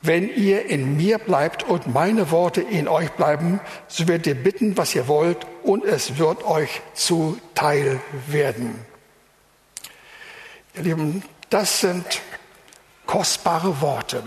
wenn 0.00 0.34
ihr 0.34 0.70
in 0.70 0.96
mir 0.96 1.18
bleibt 1.18 1.64
und 1.64 1.86
meine 1.86 2.30
Worte 2.30 2.62
in 2.62 2.88
euch 2.88 3.10
bleiben, 3.10 3.60
so 3.88 4.08
werdet 4.08 4.26
ihr 4.26 4.42
bitten, 4.42 4.78
was 4.78 4.94
ihr 4.94 5.06
wollt, 5.06 5.46
und 5.64 5.84
es 5.84 6.16
wird 6.16 6.44
euch 6.44 6.80
zuteil 6.94 8.00
werden. 8.26 8.74
Ihr 10.76 10.82
Lieben, 10.82 11.22
das 11.50 11.82
sind 11.82 12.22
kostbare 13.04 13.82
Worte. 13.82 14.22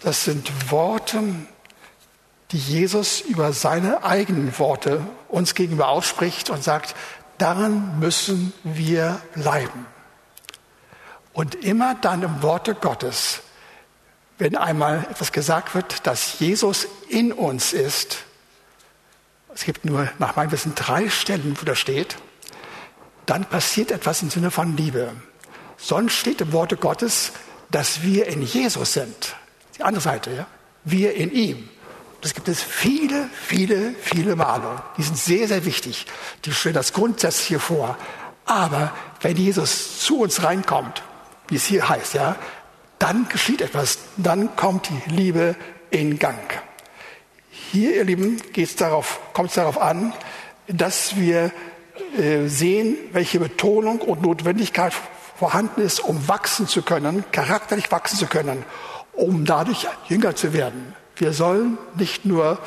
Das 0.00 0.24
sind 0.24 0.72
Worte, 0.72 1.22
die 2.50 2.58
Jesus 2.58 3.20
über 3.20 3.52
seine 3.52 4.04
eigenen 4.04 4.58
Worte 4.58 5.04
uns 5.28 5.54
gegenüber 5.54 5.88
ausspricht 5.88 6.50
und 6.50 6.64
sagt, 6.64 6.94
daran 7.36 7.98
müssen 7.98 8.52
wir 8.64 9.20
bleiben. 9.34 9.86
Und 11.32 11.54
immer 11.56 11.94
dann 11.94 12.22
im 12.22 12.42
Worte 12.42 12.74
Gottes, 12.74 13.40
wenn 14.38 14.56
einmal 14.56 15.06
etwas 15.10 15.32
gesagt 15.32 15.74
wird, 15.74 16.06
dass 16.06 16.38
Jesus 16.38 16.88
in 17.08 17.32
uns 17.32 17.72
ist, 17.72 18.24
es 19.54 19.64
gibt 19.64 19.84
nur 19.84 20.08
nach 20.18 20.36
meinem 20.36 20.52
Wissen 20.52 20.74
drei 20.74 21.08
Stellen, 21.08 21.56
wo 21.60 21.64
das 21.64 21.78
steht, 21.78 22.16
dann 23.26 23.44
passiert 23.44 23.90
etwas 23.90 24.22
im 24.22 24.30
Sinne 24.30 24.50
von 24.50 24.76
Liebe. 24.76 25.12
Sonst 25.76 26.14
steht 26.14 26.40
im 26.40 26.52
Worte 26.52 26.76
Gottes, 26.76 27.32
dass 27.70 28.02
wir 28.02 28.26
in 28.26 28.42
Jesus 28.42 28.94
sind. 28.94 29.36
Die 29.76 29.82
andere 29.82 30.02
Seite, 30.02 30.30
ja? 30.32 30.46
Wir 30.84 31.14
in 31.14 31.32
ihm. 31.32 31.68
Das 32.20 32.34
gibt 32.34 32.48
es 32.48 32.62
viele, 32.62 33.28
viele, 33.32 33.94
viele 34.00 34.34
Male. 34.34 34.82
Die 34.96 35.02
sind 35.02 35.16
sehr, 35.16 35.46
sehr 35.46 35.64
wichtig. 35.64 36.06
Die 36.44 36.52
stellen 36.52 36.74
das 36.74 36.92
grundsätzlich 36.92 37.60
vor. 37.62 37.96
Aber 38.44 38.92
wenn 39.20 39.36
Jesus 39.36 40.00
zu 40.00 40.20
uns 40.20 40.42
reinkommt, 40.42 41.02
wie 41.48 41.56
es 41.56 41.66
hier 41.66 41.88
heißt, 41.88 42.14
ja, 42.14 42.36
dann 42.98 43.28
geschieht 43.28 43.60
etwas. 43.60 43.98
Dann 44.16 44.56
kommt 44.56 44.88
die 44.88 45.10
Liebe 45.10 45.54
in 45.90 46.18
Gang. 46.18 46.38
Hier, 47.50 47.94
ihr 47.94 48.04
Lieben, 48.04 48.40
geht's 48.52 48.76
darauf, 48.76 49.20
kommt 49.32 49.50
es 49.50 49.54
darauf 49.54 49.80
an, 49.80 50.12
dass 50.66 51.16
wir 51.16 51.52
äh, 52.16 52.46
sehen, 52.46 52.96
welche 53.12 53.38
Betonung 53.38 54.00
und 54.00 54.22
Notwendigkeit 54.22 54.92
vorhanden 55.38 55.82
ist, 55.82 56.00
um 56.00 56.26
wachsen 56.26 56.66
zu 56.66 56.82
können, 56.82 57.24
charakterlich 57.30 57.92
wachsen 57.92 58.18
zu 58.18 58.26
können, 58.26 58.64
um 59.12 59.44
dadurch 59.44 59.86
jünger 60.08 60.34
zu 60.34 60.52
werden. 60.52 60.94
Wir 61.18 61.32
sollen 61.32 61.78
nicht 61.96 62.24
nur 62.24 62.58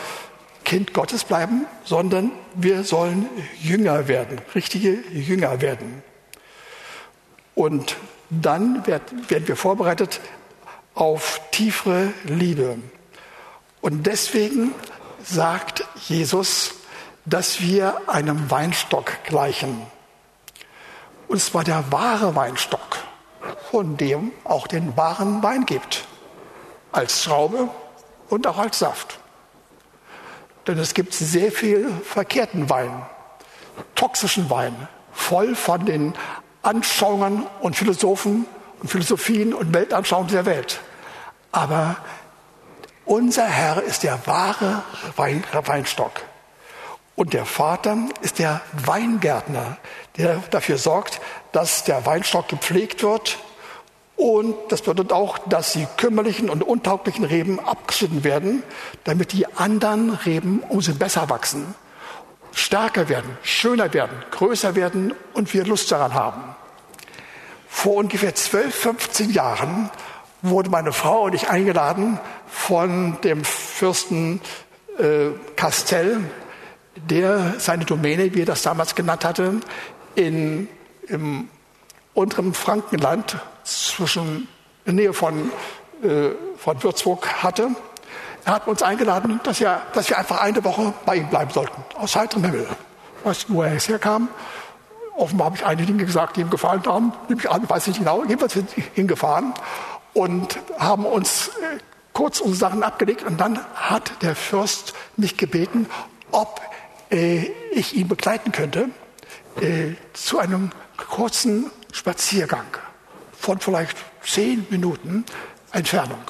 Kind 0.63 0.93
Gottes 0.93 1.23
bleiben, 1.23 1.65
sondern 1.83 2.31
wir 2.53 2.83
sollen 2.83 3.27
Jünger 3.61 4.07
werden, 4.07 4.39
richtige 4.53 4.93
Jünger 5.11 5.61
werden. 5.61 6.03
Und 7.55 7.95
dann 8.29 8.85
werden 8.87 9.47
wir 9.47 9.55
vorbereitet 9.55 10.21
auf 10.95 11.41
tiefere 11.51 12.13
Liebe. 12.25 12.77
Und 13.81 14.05
deswegen 14.05 14.73
sagt 15.23 15.85
Jesus, 16.07 16.75
dass 17.25 17.61
wir 17.61 18.01
einem 18.07 18.49
Weinstock 18.51 19.23
gleichen. 19.23 19.81
Und 21.27 21.41
zwar 21.41 21.63
der 21.63 21.91
wahre 21.91 22.35
Weinstock, 22.35 22.97
von 23.71 23.97
dem 23.97 24.31
auch 24.43 24.67
den 24.67 24.95
wahren 24.97 25.41
Wein 25.43 25.65
gibt. 25.65 26.05
Als 26.91 27.23
Schraube 27.23 27.69
und 28.31 28.47
auch 28.47 28.57
als 28.57 28.79
Saft. 28.79 29.19
Denn 30.65 30.77
es 30.79 30.93
gibt 30.93 31.13
sehr 31.13 31.51
viel 31.51 31.89
verkehrten 32.03 32.69
Wein, 32.69 33.05
toxischen 33.95 34.49
Wein, 34.49 34.87
voll 35.11 35.55
von 35.55 35.85
den 35.85 36.13
Anschauungen 36.63 37.45
und 37.59 37.75
Philosophen 37.75 38.45
und 38.79 38.89
Philosophien 38.89 39.53
und 39.53 39.73
Weltanschauungen 39.73 40.31
der 40.31 40.45
Welt. 40.45 40.79
Aber 41.51 41.97
unser 43.05 43.45
Herr 43.45 43.83
ist 43.83 44.03
der 44.03 44.25
wahre 44.25 44.83
Wein, 45.17 45.43
Weinstock. 45.51 46.21
Und 47.15 47.33
der 47.33 47.45
Vater 47.45 47.97
ist 48.21 48.39
der 48.39 48.61
Weingärtner, 48.71 49.77
der 50.17 50.37
dafür 50.51 50.77
sorgt, 50.77 51.19
dass 51.51 51.83
der 51.83 52.05
Weinstock 52.05 52.47
gepflegt 52.47 53.03
wird 53.03 53.37
und 54.21 54.53
das 54.69 54.83
bedeutet 54.83 55.13
auch, 55.13 55.39
dass 55.39 55.73
die 55.73 55.87
kümmerlichen 55.97 56.51
und 56.51 56.61
untauglichen 56.61 57.25
Reben 57.25 57.59
abgeschnitten 57.59 58.23
werden, 58.23 58.61
damit 59.03 59.31
die 59.31 59.47
anderen 59.55 60.11
Reben 60.11 60.59
umso 60.69 60.93
besser 60.93 61.27
wachsen, 61.31 61.73
stärker 62.51 63.09
werden, 63.09 63.35
schöner 63.41 63.95
werden, 63.95 64.15
größer 64.29 64.75
werden 64.75 65.15
und 65.33 65.51
wir 65.55 65.65
Lust 65.65 65.91
daran 65.91 66.13
haben. 66.13 66.43
Vor 67.67 67.95
ungefähr 67.95 68.35
12, 68.35 68.75
15 68.75 69.31
Jahren 69.31 69.89
wurde 70.43 70.69
meine 70.69 70.93
Frau 70.93 71.23
und 71.23 71.33
ich 71.33 71.49
eingeladen 71.49 72.19
von 72.47 73.17
dem 73.23 73.43
Fürsten 73.43 74.39
äh, 74.99 75.29
Castell, 75.55 76.19
der 76.95 77.55
seine 77.57 77.85
Domäne, 77.85 78.35
wie 78.35 78.43
er 78.43 78.45
das 78.45 78.61
damals 78.61 78.93
genannt 78.93 79.25
hatte, 79.25 79.61
in, 80.13 80.67
im 81.07 81.49
unteren 82.13 82.53
Frankenland 82.53 83.37
zwischen 83.71 84.47
in 84.85 84.97
der 84.97 85.05
Nähe 85.05 85.13
von, 85.13 85.51
äh, 86.03 86.29
von 86.57 86.81
Würzburg 86.83 87.43
hatte. 87.43 87.69
Er 88.45 88.53
hat 88.53 88.67
uns 88.67 88.81
eingeladen, 88.81 89.39
dass, 89.43 89.61
er, 89.61 89.81
dass 89.93 90.09
wir 90.09 90.17
einfach 90.17 90.41
eine 90.41 90.63
Woche 90.63 90.93
bei 91.05 91.17
ihm 91.17 91.27
bleiben 91.27 91.51
sollten, 91.51 91.83
aus 91.95 92.15
heiterem 92.15 92.43
Himmel. 92.45 92.67
Ich 93.19 93.25
weiß 93.25 93.37
nicht, 93.37 93.55
wo 93.55 93.61
er 93.61 93.69
herkam. 93.69 94.29
Offenbar 95.15 95.45
habe 95.45 95.57
ich 95.57 95.65
einige 95.65 95.87
Dinge 95.87 96.05
gesagt, 96.05 96.37
die 96.37 96.41
ihm 96.41 96.49
gefallen 96.49 96.83
haben. 96.85 97.13
Nehme 97.29 97.41
ich 97.41 97.49
an, 97.49 97.69
weiß 97.69 97.87
nicht 97.87 97.99
genau. 97.99 98.23
Jedenfalls 98.23 98.53
sind 98.53 98.69
hingefahren 98.95 99.53
und 100.13 100.57
haben 100.79 101.05
uns 101.05 101.49
äh, 101.49 101.77
kurz 102.13 102.39
unsere 102.39 102.69
Sachen 102.69 102.81
abgelegt. 102.81 103.23
Und 103.23 103.39
dann 103.39 103.59
hat 103.75 104.11
der 104.23 104.35
Fürst 104.35 104.93
mich 105.17 105.37
gebeten, 105.37 105.87
ob 106.31 106.61
äh, 107.11 107.51
ich 107.71 107.93
ihn 107.95 108.07
begleiten 108.07 108.51
könnte 108.51 108.89
äh, 109.59 109.93
zu 110.13 110.39
einem 110.39 110.71
kurzen 110.97 111.69
Spaziergang 111.91 112.65
von 113.41 113.59
vielleicht 113.59 113.97
zehn 114.23 114.65
Minuten 114.69 115.25
Entfernung. 115.71 116.21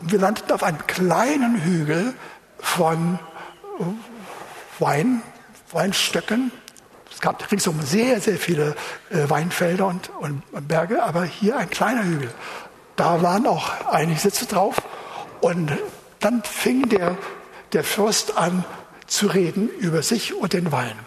Und 0.00 0.12
wir 0.12 0.18
landeten 0.18 0.52
auf 0.52 0.62
einem 0.62 0.84
kleinen 0.86 1.62
Hügel 1.62 2.14
von 2.58 3.18
äh, 3.78 4.82
Wein, 4.82 5.22
Weinstöcken. 5.72 6.50
Es 7.12 7.20
gab 7.20 7.50
ringsum 7.50 7.82
sehr, 7.82 8.20
sehr 8.20 8.38
viele 8.38 8.74
äh, 9.10 9.28
Weinfelder 9.28 9.86
und, 9.86 10.10
und, 10.20 10.68
Berge, 10.68 11.02
aber 11.02 11.24
hier 11.24 11.56
ein 11.58 11.68
kleiner 11.68 12.04
Hügel. 12.04 12.32
Da 12.96 13.22
waren 13.22 13.46
auch 13.46 13.70
einige 13.90 14.18
Sitze 14.18 14.46
drauf. 14.46 14.76
Und 15.40 15.70
dann 16.20 16.42
fing 16.42 16.88
der, 16.88 17.16
der 17.72 17.84
Fürst 17.84 18.36
an 18.36 18.64
zu 19.06 19.26
reden 19.26 19.68
über 19.68 20.02
sich 20.02 20.34
und 20.34 20.52
den 20.52 20.72
Wein. 20.72 20.98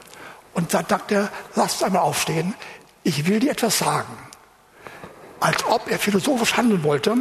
Und 0.53 0.73
dann 0.73 0.85
sagte 0.87 1.15
er, 1.15 1.29
lasst 1.55 1.83
einmal 1.83 2.01
aufstehen, 2.03 2.53
ich 3.03 3.27
will 3.27 3.39
dir 3.39 3.51
etwas 3.51 3.79
sagen 3.79 4.20
als 5.41 5.65
ob 5.65 5.91
er 5.91 5.99
philosophisch 5.99 6.55
handeln 6.55 6.83
wollte, 6.83 7.17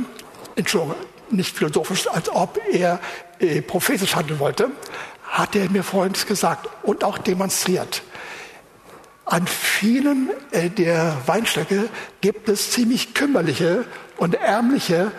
Entschuldigung, 0.54 0.96
nicht 1.30 1.56
philosophisch, 1.56 2.06
als 2.08 2.28
ob 2.28 2.60
er 2.70 3.00
äh, 3.38 3.62
prophetisch 3.62 4.14
handeln 4.14 4.38
wollte, 4.38 4.70
hat 5.22 5.56
er 5.56 5.70
mir 5.70 5.82
Folgendes 5.82 6.26
gesagt 6.26 6.68
und 6.82 7.02
auch 7.02 7.18
demonstriert. 7.18 8.02
An 9.24 9.46
vielen 9.46 10.30
äh, 10.50 10.68
der 10.68 11.16
Weinstöcke 11.26 11.88
gibt 12.20 12.48
es 12.48 12.72
ziemlich 12.72 13.14
kümmerliche 13.14 13.86
und 14.16 14.34
ärmliche 14.34 15.12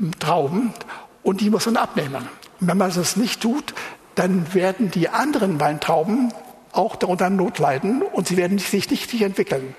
äh, 0.00 0.10
Trauben 0.18 0.74
und 1.22 1.40
die 1.40 1.50
muss 1.50 1.66
man 1.66 1.76
abnehmen. 1.76 2.28
Wenn 2.60 2.76
man 2.76 2.92
das 2.92 3.16
nicht 3.16 3.40
tut, 3.40 3.74
dann 4.16 4.52
werden 4.52 4.90
die 4.90 5.08
anderen 5.08 5.60
Weintrauben 5.60 6.32
auch 6.72 6.96
darunter 6.96 7.30
Not 7.30 7.58
leiden 7.58 8.02
und 8.02 8.28
sie 8.28 8.36
werden 8.36 8.58
sich 8.58 8.72
nicht 8.72 8.90
richtig 8.90 9.22
entwickeln. 9.22 9.74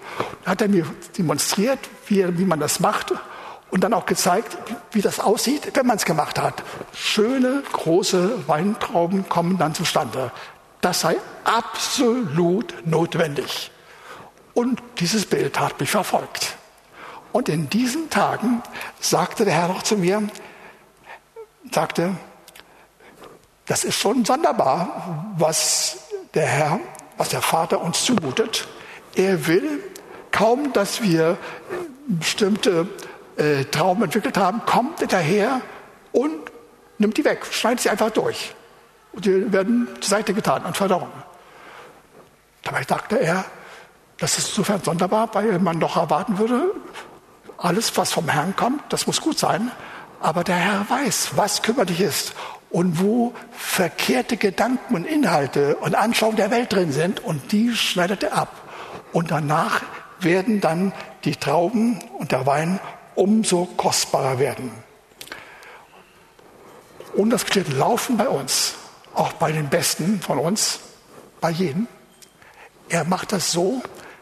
Da 0.46 0.52
hat 0.52 0.62
er 0.62 0.70
mir 0.70 0.86
demonstriert, 1.18 1.80
wie, 2.10 2.38
wie 2.38 2.46
man 2.46 2.60
das 2.60 2.80
macht 2.80 3.14
und 3.72 3.84
dann 3.84 3.94
auch 3.94 4.06
gezeigt, 4.06 4.58
wie 4.92 5.02
das 5.02 5.20
aussieht, 5.20 5.72
wenn 5.74 5.86
man 5.86 5.98
es 5.98 6.06
gemacht 6.06 6.40
hat. 6.40 6.64
Schöne, 6.94 7.64
große 7.72 8.48
Weintrauben 8.48 9.30
kommen 9.30 9.58
dann 9.58 9.76
zustande. 9.76 10.32
Das 10.82 11.02
sei 11.02 11.18
absolut 11.44 12.74
notwendig. 12.86 13.72
Und 14.54 14.82
dieses 15.00 15.26
Bild 15.26 15.60
hat 15.60 15.80
mich 15.80 15.92
verfolgt. 15.92 16.56
Und 17.32 17.48
in 17.48 17.70
diesen 17.70 18.10
Tagen 18.10 18.64
sagte 19.00 19.46
der 19.46 19.54
Herr 19.54 19.68
noch 19.68 19.84
zu 19.84 19.98
mir, 19.98 20.28
sagte, 21.72 22.16
das 23.68 23.84
ist 23.84 24.00
schon 24.00 24.26
sonderbar, 24.26 25.34
was 25.38 25.98
der 26.34 26.48
Herr, 26.48 26.80
was 27.18 27.30
der 27.30 27.42
Vater 27.42 27.82
uns 27.82 28.04
zumutet. 28.04 28.68
Er 29.16 29.46
will 29.46 29.84
kaum, 30.32 30.74
dass 30.74 31.04
wir 31.04 31.38
bestimmte 32.10 32.88
äh, 33.38 33.66
Traum 33.66 34.04
entwickelt 34.04 34.38
haben, 34.38 34.66
kommt 34.66 35.02
er 35.02 35.08
daher 35.08 35.62
und 36.12 36.52
nimmt 36.98 37.18
die 37.18 37.26
weg, 37.26 37.46
schneidet 37.50 37.82
sie 37.82 37.90
einfach 37.90 38.10
durch. 38.10 38.54
Und 39.14 39.26
die 39.26 39.52
werden 39.52 39.88
zur 40.02 40.10
Seite 40.10 40.34
getan 40.34 40.66
und 40.66 40.76
verdorben. 40.76 41.10
Dabei 42.64 42.84
sagte 42.84 43.20
er, 43.20 43.46
das 44.18 44.38
ist 44.38 44.50
insofern 44.50 44.84
sonderbar, 44.84 45.30
weil 45.34 45.60
man 45.60 45.80
doch 45.80 45.96
erwarten 45.96 46.38
würde, 46.38 46.74
alles, 47.58 47.96
was 47.98 48.12
vom 48.12 48.28
Herrn 48.30 48.56
kommt, 48.56 48.82
das 48.90 49.08
muss 49.08 49.22
gut 49.22 49.40
sein. 49.40 49.72
Aber 50.20 50.44
der 50.44 50.56
Herr 50.56 50.90
weiß, 50.90 51.32
was 51.36 51.62
kümmerlich 51.62 52.02
ist 52.02 52.34
und 52.70 53.00
wo 53.02 53.34
verkehrte 53.52 54.38
Gedanken 54.38 54.96
und 54.96 55.06
Inhalte 55.06 55.78
und 55.78 55.96
Anschauungen 55.96 56.36
der 56.36 56.52
Welt 56.52 56.74
drin 56.74 56.92
sind. 56.92 57.24
Und 57.24 57.52
die 57.52 57.74
schneidet 57.74 58.24
er 58.24 58.38
ab. 58.38 58.54
Und 59.14 59.32
danach 59.32 59.82
werden 60.24 60.62
dann 60.62 60.94
die 61.24 61.36
Trauben 61.36 62.00
und 62.18 62.32
der 62.32 62.46
Wein 62.46 62.80
umso 63.16 63.66
kostbarer 63.66 64.40
werden. 64.40 64.72
Und 67.16 67.32
das 67.32 67.46
geschieht 67.46 67.72
laufen 67.74 68.18
bei 68.18 68.30
uns, 68.30 68.76
auch 69.14 69.34
bei 69.34 69.52
den 69.52 69.70
Besten 69.70 70.22
von 70.22 70.40
uns, 70.40 70.80
bei 71.42 71.50
jedem. 71.50 71.88
Er 72.88 73.04
macht 73.04 73.32
das 73.32 73.52
so, 73.52 73.82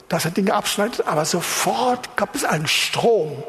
dass 0.10 0.25
er 0.25 0.31
Dinge 0.31 0.53
abschneidet, 0.53 1.05
aber 1.05 1.25
sofort 1.25 2.15
gab 2.15 2.33
es 2.33 2.43
einen 2.43 2.67
Strom, 2.67 3.43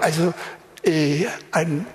also 0.00 0.34
äh, 0.82 1.26
ein, 1.52 1.86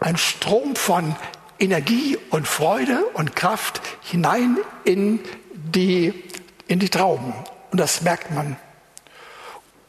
ein 0.00 0.16
Strom 0.16 0.74
von 0.74 1.14
Energie 1.58 2.18
und 2.30 2.48
Freude 2.48 3.04
und 3.14 3.36
Kraft 3.36 3.80
hinein 4.02 4.58
in 4.84 5.20
die, 5.52 6.24
in 6.66 6.78
die 6.78 6.88
Trauben. 6.88 7.32
Und 7.70 7.78
das 7.78 8.02
merkt 8.02 8.30
man. 8.30 8.56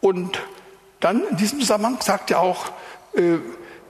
Und 0.02 0.40
dann 1.00 1.24
in 1.28 1.38
diesem 1.38 1.60
Zusammenhang 1.60 1.98
sagt 2.02 2.32
er 2.32 2.40
auch, 2.40 2.72
äh, 3.14 3.38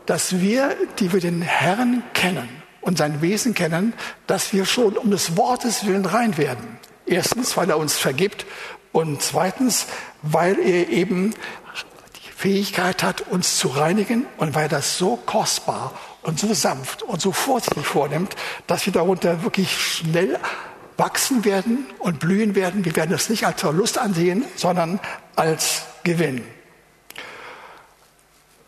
dass 0.06 0.40
wir, 0.40 0.76
die 1.00 1.14
wir 1.14 1.20
den 1.20 1.42
Herrn 1.42 2.04
kennen 2.14 2.50
und 2.82 2.98
sein 2.98 3.22
Wesen 3.22 3.54
kennen, 3.54 3.94
dass 4.28 4.54
wir 4.54 4.66
schon 4.66 4.98
um 4.98 5.10
des 5.12 5.36
Wortes 5.38 5.86
willen 5.86 6.06
rein 6.06 6.38
werden. 6.38 6.78
Erstens, 7.06 7.58
weil 7.58 7.70
er 7.70 7.78
uns 7.78 7.98
vergibt 7.98 8.46
und 8.92 9.22
zweitens, 9.22 9.88
weil 10.22 10.60
er 10.60 10.90
eben 10.90 11.34
die 12.16 12.32
Fähigkeit 12.32 13.04
hat, 13.04 13.22
uns 13.22 13.58
zu 13.58 13.70
reinigen 13.70 14.26
und 14.38 14.56
weil 14.56 14.64
er 14.64 14.70
das 14.70 14.98
so 14.98 15.16
kostbar 15.26 15.94
und 16.22 16.40
so 16.40 16.54
sanft 16.54 17.04
und 17.04 17.22
so 17.22 17.32
vorsichtig 17.32 17.86
vornimmt, 17.86 18.36
dass 18.68 18.86
wir 18.86 18.94
darunter 18.94 19.44
wirklich 19.44 19.76
schnell 19.76 20.40
wachsen 20.98 21.46
werden 21.46 21.86
und 22.00 22.20
blühen 22.20 22.56
werden. 22.56 22.86
Wir 22.86 22.96
werden 22.96 23.14
es 23.14 23.30
nicht 23.30 23.46
als 23.46 23.62
Verlust 23.62 23.98
ansehen, 23.98 24.46
sondern 24.56 25.00
als 25.36 25.84
Gewinn. 26.06 26.46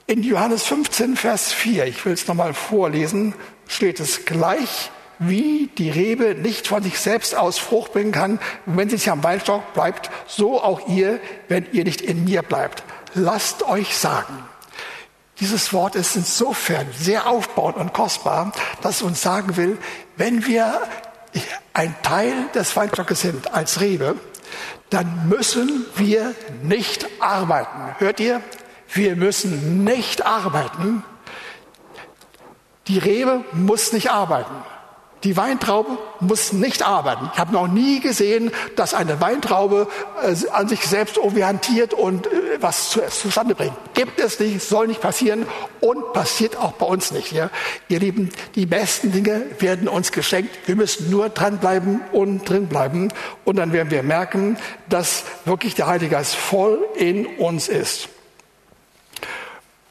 In 0.07 0.23
Johannes 0.23 0.63
15, 0.63 1.15
Vers 1.15 1.53
4, 1.53 1.85
ich 1.85 2.05
will 2.05 2.13
es 2.13 2.27
nochmal 2.27 2.53
vorlesen, 2.53 3.33
steht 3.67 3.99
es 4.01 4.25
gleich, 4.25 4.89
wie 5.19 5.69
die 5.77 5.89
Rebe 5.89 6.35
nicht 6.35 6.67
von 6.67 6.83
sich 6.83 6.99
selbst 6.99 7.35
aus 7.35 7.57
Frucht 7.57 7.93
bringen 7.93 8.11
kann, 8.11 8.39
wenn 8.65 8.89
sie 8.89 8.95
nicht 8.95 9.09
am 9.09 9.23
Weinstock 9.23 9.73
bleibt, 9.73 10.09
so 10.27 10.61
auch 10.61 10.87
ihr, 10.89 11.19
wenn 11.47 11.65
ihr 11.71 11.83
nicht 11.83 12.01
in 12.01 12.25
mir 12.25 12.41
bleibt. 12.41 12.83
Lasst 13.13 13.63
euch 13.63 13.97
sagen. 13.97 14.43
Dieses 15.39 15.71
Wort 15.73 15.95
ist 15.95 16.15
insofern 16.15 16.87
sehr 16.97 17.27
aufbauend 17.27 17.77
und 17.77 17.93
kostbar, 17.93 18.51
dass 18.81 18.97
es 18.97 19.01
uns 19.03 19.21
sagen 19.21 19.57
will, 19.57 19.77
wenn 20.15 20.45
wir 20.47 20.81
ein 21.73 21.95
Teil 22.01 22.33
des 22.55 22.75
Weinstockes 22.75 23.21
sind 23.21 23.53
als 23.53 23.79
Rebe, 23.79 24.15
dann 24.89 25.27
müssen 25.27 25.85
wir 25.95 26.33
nicht 26.63 27.07
arbeiten. 27.19 27.95
Hört 27.99 28.19
ihr? 28.19 28.41
Wir 28.89 29.15
müssen 29.15 29.83
nicht 29.83 30.25
arbeiten. 30.25 31.03
Die 32.87 32.97
Rebe 32.97 33.43
muss 33.51 33.91
nicht 33.91 34.11
arbeiten. 34.11 34.55
Die 35.27 35.35
Weintraube 35.35 35.97
muss 36.21 36.53
nicht 36.53 36.83
arbeiten. 36.83 37.29
Ich 37.33 37.37
habe 37.37 37.51
noch 37.51 37.67
nie 37.67 37.99
gesehen, 37.99 38.49
dass 38.77 38.93
eine 38.93 39.19
Weintraube 39.19 39.89
äh, 40.23 40.49
an 40.51 40.69
sich 40.69 40.87
selbst 40.87 41.17
orientiert 41.17 41.93
und 41.93 42.27
äh, 42.27 42.29
was 42.61 42.91
zu, 42.91 43.01
zustande 43.09 43.53
bringt. 43.53 43.73
Gibt 43.93 44.21
es 44.21 44.39
nicht, 44.39 44.61
soll 44.61 44.87
nicht 44.87 45.01
passieren 45.01 45.45
und 45.81 46.13
passiert 46.13 46.55
auch 46.55 46.71
bei 46.71 46.85
uns 46.85 47.11
nicht. 47.11 47.33
Ja? 47.33 47.49
Ihr 47.89 47.99
Lieben, 47.99 48.29
die 48.55 48.65
besten 48.65 49.11
Dinge 49.11 49.41
werden 49.59 49.89
uns 49.89 50.13
geschenkt. 50.13 50.65
Wir 50.65 50.77
müssen 50.77 51.09
nur 51.09 51.27
dranbleiben 51.27 51.99
und 52.13 52.49
drinbleiben. 52.49 53.11
Und 53.43 53.57
dann 53.57 53.73
werden 53.73 53.91
wir 53.91 54.03
merken, 54.03 54.55
dass 54.87 55.25
wirklich 55.43 55.75
der 55.75 55.87
Heilige 55.87 56.11
Geist 56.11 56.37
voll 56.37 56.79
in 56.95 57.25
uns 57.25 57.67
ist. 57.67 58.07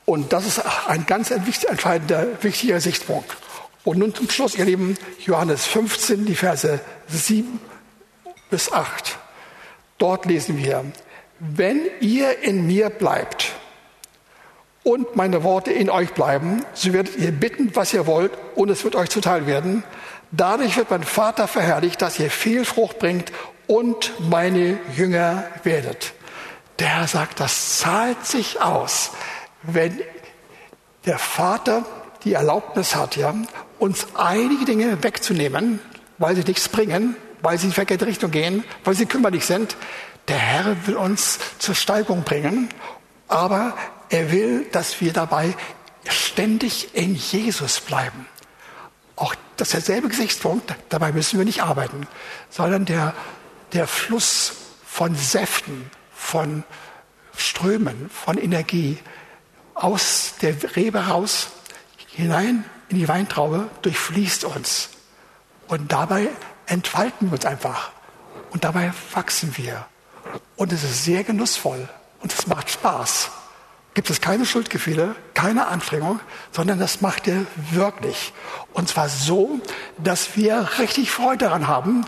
Und 0.06 0.32
das 0.32 0.46
ist 0.46 0.62
ein 0.86 1.04
ganz 1.04 1.30
entscheidender, 1.30 2.26
wichtiger 2.40 2.80
Sichtpunkt. 2.80 3.36
Und 3.86 3.98
nun 3.98 4.14
zum 4.14 4.28
Schluss, 4.28 4.56
ihr 4.56 4.64
Lieben, 4.64 4.98
Johannes 5.24 5.64
15, 5.64 6.26
die 6.26 6.34
Verse 6.34 6.80
7 7.06 7.60
bis 8.50 8.72
8. 8.72 9.16
Dort 9.98 10.26
lesen 10.26 10.58
wir, 10.58 10.84
wenn 11.38 11.80
ihr 12.00 12.40
in 12.40 12.66
mir 12.66 12.90
bleibt 12.90 13.52
und 14.82 15.14
meine 15.14 15.44
Worte 15.44 15.72
in 15.72 15.88
euch 15.88 16.12
bleiben, 16.14 16.64
so 16.74 16.92
werdet 16.92 17.16
ihr 17.16 17.30
bitten, 17.30 17.74
was 17.74 17.94
ihr 17.94 18.06
wollt, 18.06 18.32
und 18.56 18.70
es 18.70 18.82
wird 18.82 18.96
euch 18.96 19.08
zuteil 19.08 19.46
werden. 19.46 19.84
Dadurch 20.32 20.76
wird 20.76 20.90
mein 20.90 21.04
Vater 21.04 21.46
verherrlicht, 21.46 22.02
dass 22.02 22.18
ihr 22.18 22.30
viel 22.30 22.64
Frucht 22.64 22.98
bringt 22.98 23.32
und 23.68 24.12
meine 24.18 24.78
Jünger 24.96 25.44
werdet. 25.62 26.12
Der 26.80 26.88
Herr 26.88 27.06
sagt, 27.06 27.40
das 27.40 27.78
zahlt 27.78 28.26
sich 28.26 28.60
aus 28.60 29.12
wenn 29.66 30.00
der 31.04 31.18
Vater 31.18 31.84
die 32.24 32.32
Erlaubnis 32.32 32.96
hat, 32.96 33.16
ja, 33.16 33.34
uns 33.78 34.06
einige 34.14 34.64
Dinge 34.64 35.02
wegzunehmen, 35.02 35.80
weil 36.18 36.36
sie 36.36 36.42
nichts 36.42 36.68
bringen, 36.68 37.16
weil 37.42 37.58
sie 37.58 37.64
in 37.64 37.70
die 37.70 37.74
verkehrte 37.74 38.06
Richtung 38.06 38.30
gehen, 38.30 38.64
weil 38.84 38.94
sie 38.94 39.06
kümmerlich 39.06 39.44
sind. 39.44 39.76
Der 40.28 40.38
Herr 40.38 40.86
will 40.86 40.96
uns 40.96 41.38
zur 41.58 41.74
Steigung 41.74 42.24
bringen, 42.24 42.68
aber 43.28 43.76
er 44.08 44.32
will, 44.32 44.66
dass 44.72 45.00
wir 45.00 45.12
dabei 45.12 45.54
ständig 46.08 46.94
in 46.94 47.14
Jesus 47.14 47.80
bleiben. 47.80 48.26
Auch 49.16 49.34
das 49.56 49.68
ist 49.68 49.74
derselbe 49.74 50.08
Gesichtspunkt, 50.08 50.74
dabei 50.88 51.12
müssen 51.12 51.38
wir 51.38 51.44
nicht 51.44 51.62
arbeiten, 51.62 52.06
sondern 52.50 52.84
der, 52.84 53.14
der 53.72 53.86
Fluss 53.86 54.52
von 54.84 55.14
Säften, 55.14 55.90
von 56.12 56.64
Strömen, 57.36 58.10
von 58.10 58.38
Energie, 58.38 58.98
aus 59.74 60.34
der 60.40 60.54
Rebe 60.76 61.06
raus 61.06 61.48
hinein 62.08 62.64
in 62.88 62.98
die 62.98 63.08
Weintraube 63.08 63.68
durchfließt 63.82 64.44
uns. 64.44 64.90
Und 65.68 65.92
dabei 65.92 66.28
entfalten 66.66 67.28
wir 67.28 67.34
uns 67.34 67.44
einfach. 67.44 67.90
Und 68.50 68.64
dabei 68.64 68.92
wachsen 69.12 69.56
wir. 69.56 69.86
Und 70.56 70.72
es 70.72 70.84
ist 70.84 71.04
sehr 71.04 71.24
genussvoll. 71.24 71.88
Und 72.20 72.32
es 72.32 72.46
macht 72.46 72.70
Spaß. 72.70 73.30
Gibt 73.94 74.10
es 74.10 74.20
keine 74.20 74.44
Schuldgefühle, 74.44 75.16
keine 75.32 75.68
Anstrengung, 75.68 76.20
sondern 76.52 76.78
das 76.78 77.00
macht 77.00 77.28
er 77.28 77.46
wirklich. 77.70 78.32
Und 78.72 78.88
zwar 78.88 79.08
so, 79.08 79.58
dass 79.96 80.36
wir 80.36 80.68
richtig 80.78 81.10
Freude 81.10 81.46
daran 81.46 81.66
haben, 81.66 82.06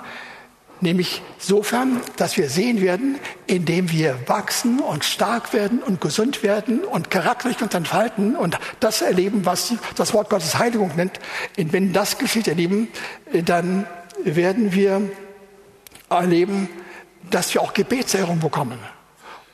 Nämlich 0.80 1.22
sofern, 1.38 2.00
dass 2.16 2.36
wir 2.36 2.48
sehen 2.48 2.80
werden, 2.80 3.16
indem 3.46 3.90
wir 3.90 4.16
wachsen 4.26 4.80
und 4.80 5.04
stark 5.04 5.52
werden 5.52 5.82
und 5.82 6.00
gesund 6.00 6.42
werden 6.42 6.84
und 6.84 7.10
charakterlich 7.10 7.60
uns 7.60 7.74
entfalten 7.74 8.36
und 8.36 8.58
das 8.78 9.02
erleben, 9.02 9.44
was 9.44 9.74
das 9.96 10.14
Wort 10.14 10.30
Gottes 10.30 10.58
Heiligung 10.58 10.92
nennt. 10.96 11.18
Und 11.58 11.72
wenn 11.72 11.92
das 11.92 12.18
geschieht, 12.18 12.46
ihr 12.46 12.54
Lieben, 12.54 12.88
dann 13.44 13.86
werden 14.22 14.72
wir 14.72 15.10
erleben, 16.08 16.68
dass 17.30 17.52
wir 17.54 17.62
auch 17.62 17.74
Gebetserhörung 17.74 18.38
bekommen. 18.38 18.78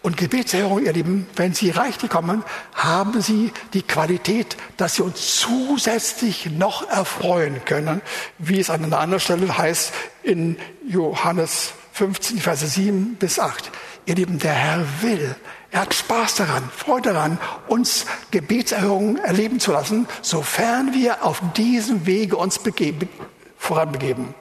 Und 0.04 0.18
Gebetserhörung, 0.18 0.84
ihr 0.84 0.92
Lieben, 0.92 1.26
wenn 1.34 1.54
sie 1.54 1.70
reichlich 1.70 2.10
kommen, 2.10 2.44
haben 2.74 3.22
sie 3.22 3.54
die 3.72 3.80
Qualität, 3.80 4.58
dass 4.76 4.96
sie 4.96 5.02
uns 5.02 5.40
zusätzlich 5.40 6.50
noch 6.50 6.86
erfreuen 6.90 7.64
können, 7.64 8.02
wie 8.36 8.60
es 8.60 8.68
an 8.68 8.84
einer 8.84 9.00
anderen 9.00 9.20
Stelle 9.20 9.56
heißt 9.56 9.94
in 10.22 10.58
Johannes 10.86 11.72
15, 11.94 12.38
Verse 12.38 12.66
7 12.66 13.16
bis 13.18 13.38
8. 13.38 13.70
Ihr 14.04 14.16
Lieben, 14.16 14.38
der 14.38 14.52
Herr 14.52 14.84
will, 15.00 15.36
er 15.70 15.80
hat 15.80 15.94
Spaß 15.94 16.34
daran, 16.34 16.68
Freude 16.76 17.14
daran, 17.14 17.38
uns 17.66 18.04
Gebetserhörungen 18.30 19.16
erleben 19.16 19.58
zu 19.58 19.72
lassen, 19.72 20.06
sofern 20.20 20.92
wir 20.92 21.24
auf 21.24 21.40
diesem 21.56 22.04
Wege 22.04 22.36
uns 22.36 22.58
begeben, 22.58 23.08
voranbegeben. 23.56 24.34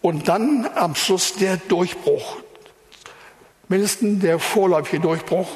Und 0.00 0.28
dann 0.28 0.66
am 0.76 0.94
Schluss 0.94 1.34
der 1.34 1.58
Durchbruch, 1.58 2.38
mindestens 3.68 4.20
der 4.20 4.38
vorläufige 4.38 5.00
Durchbruch 5.00 5.48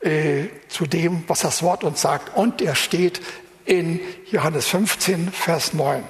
äh, 0.00 0.46
zu 0.68 0.86
dem, 0.86 1.24
was 1.26 1.40
das 1.40 1.62
Wort 1.62 1.84
uns 1.84 2.00
sagt. 2.00 2.36
Und 2.36 2.62
er 2.62 2.74
steht 2.74 3.20
in 3.64 4.00
Johannes 4.30 4.66
15, 4.68 5.30
Vers 5.30 5.74
9. 5.74 6.02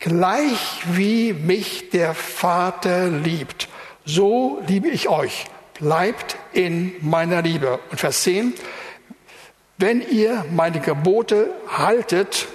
Gleich 0.00 0.80
wie 0.92 1.32
mich 1.32 1.90
der 1.90 2.14
Vater 2.14 3.08
liebt, 3.08 3.68
so 4.04 4.62
liebe 4.66 4.88
ich 4.88 5.08
euch. 5.08 5.46
Bleibt 5.74 6.36
in 6.52 6.94
meiner 7.00 7.42
Liebe. 7.42 7.78
Und 7.90 8.00
Vers 8.00 8.22
10. 8.22 8.54
Wenn 9.76 10.00
ihr 10.00 10.44
meine 10.50 10.80
Gebote 10.80 11.50
haltet, 11.68 12.48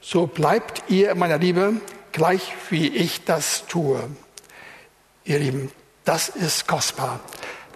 so 0.00 0.26
bleibt 0.26 0.84
ihr 0.88 1.12
in 1.12 1.18
meiner 1.18 1.38
Liebe, 1.38 1.74
gleich 2.12 2.52
wie 2.70 2.88
ich 2.88 3.24
das 3.24 3.66
tue. 3.66 4.02
Ihr 5.24 5.38
Lieben, 5.38 5.70
das 6.04 6.28
ist 6.28 6.66
kostbar. 6.66 7.20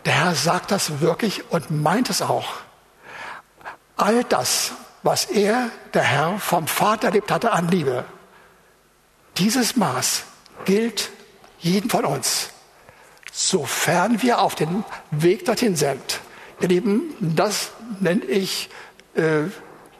Der 0.04 0.14
Herr 0.14 0.34
sagt 0.34 0.70
das 0.70 1.00
wirklich 1.00 1.50
und 1.50 1.70
meint 1.70 2.10
es 2.10 2.22
auch. 2.22 2.54
All 3.96 4.24
das, 4.24 4.72
was 5.02 5.26
er, 5.26 5.70
der 5.92 6.02
Herr, 6.02 6.38
vom 6.38 6.66
Vater 6.66 7.08
erlebt 7.08 7.30
hatte 7.30 7.52
an 7.52 7.68
Liebe, 7.68 8.04
dieses 9.36 9.76
Maß 9.76 10.24
gilt 10.64 11.10
jedem 11.58 11.90
von 11.90 12.04
uns, 12.04 12.50
sofern 13.32 14.22
wir 14.22 14.40
auf 14.40 14.54
den 14.54 14.84
Weg 15.10 15.44
dorthin 15.44 15.76
sind. 15.76 16.20
Ihr 16.60 16.68
Lieben, 16.68 17.14
das 17.20 17.70
nenne 18.00 18.24
ich 18.24 18.70
äh, 19.14 19.44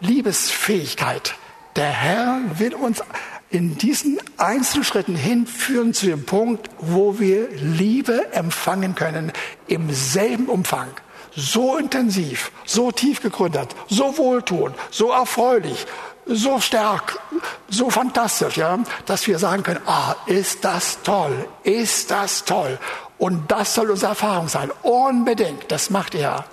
Liebesfähigkeit. 0.00 1.34
Der 1.76 1.90
Herr 1.90 2.40
will 2.58 2.74
uns 2.74 3.02
in 3.50 3.76
diesen 3.76 4.20
einzelnen 4.36 4.84
Schritten 4.84 5.16
hinführen 5.16 5.92
zu 5.92 6.06
dem 6.06 6.24
Punkt, 6.24 6.70
wo 6.78 7.18
wir 7.18 7.48
Liebe 7.50 8.32
empfangen 8.32 8.94
können 8.94 9.32
im 9.66 9.92
selben 9.92 10.46
Umfang. 10.46 10.88
So 11.34 11.76
intensiv, 11.76 12.52
so 12.64 12.90
tief 12.90 13.20
gegründet, 13.22 13.74
so 13.88 14.16
wohltuend, 14.18 14.74
so 14.90 15.10
erfreulich, 15.10 15.86
so 16.26 16.60
stark, 16.60 17.18
so 17.68 17.90
fantastisch, 17.90 18.56
ja, 18.56 18.78
dass 19.06 19.26
wir 19.26 19.38
sagen 19.38 19.62
können, 19.62 19.80
ah, 19.86 20.14
ist 20.26 20.64
das 20.64 20.98
toll, 21.02 21.48
ist 21.62 22.10
das 22.10 22.44
toll. 22.44 22.78
Und 23.18 23.50
das 23.50 23.74
soll 23.74 23.90
unsere 23.90 24.10
Erfahrung 24.10 24.48
sein. 24.48 24.70
Unbedingt, 24.82 25.70
das 25.70 25.90
macht 25.90 26.14
er. 26.14 26.44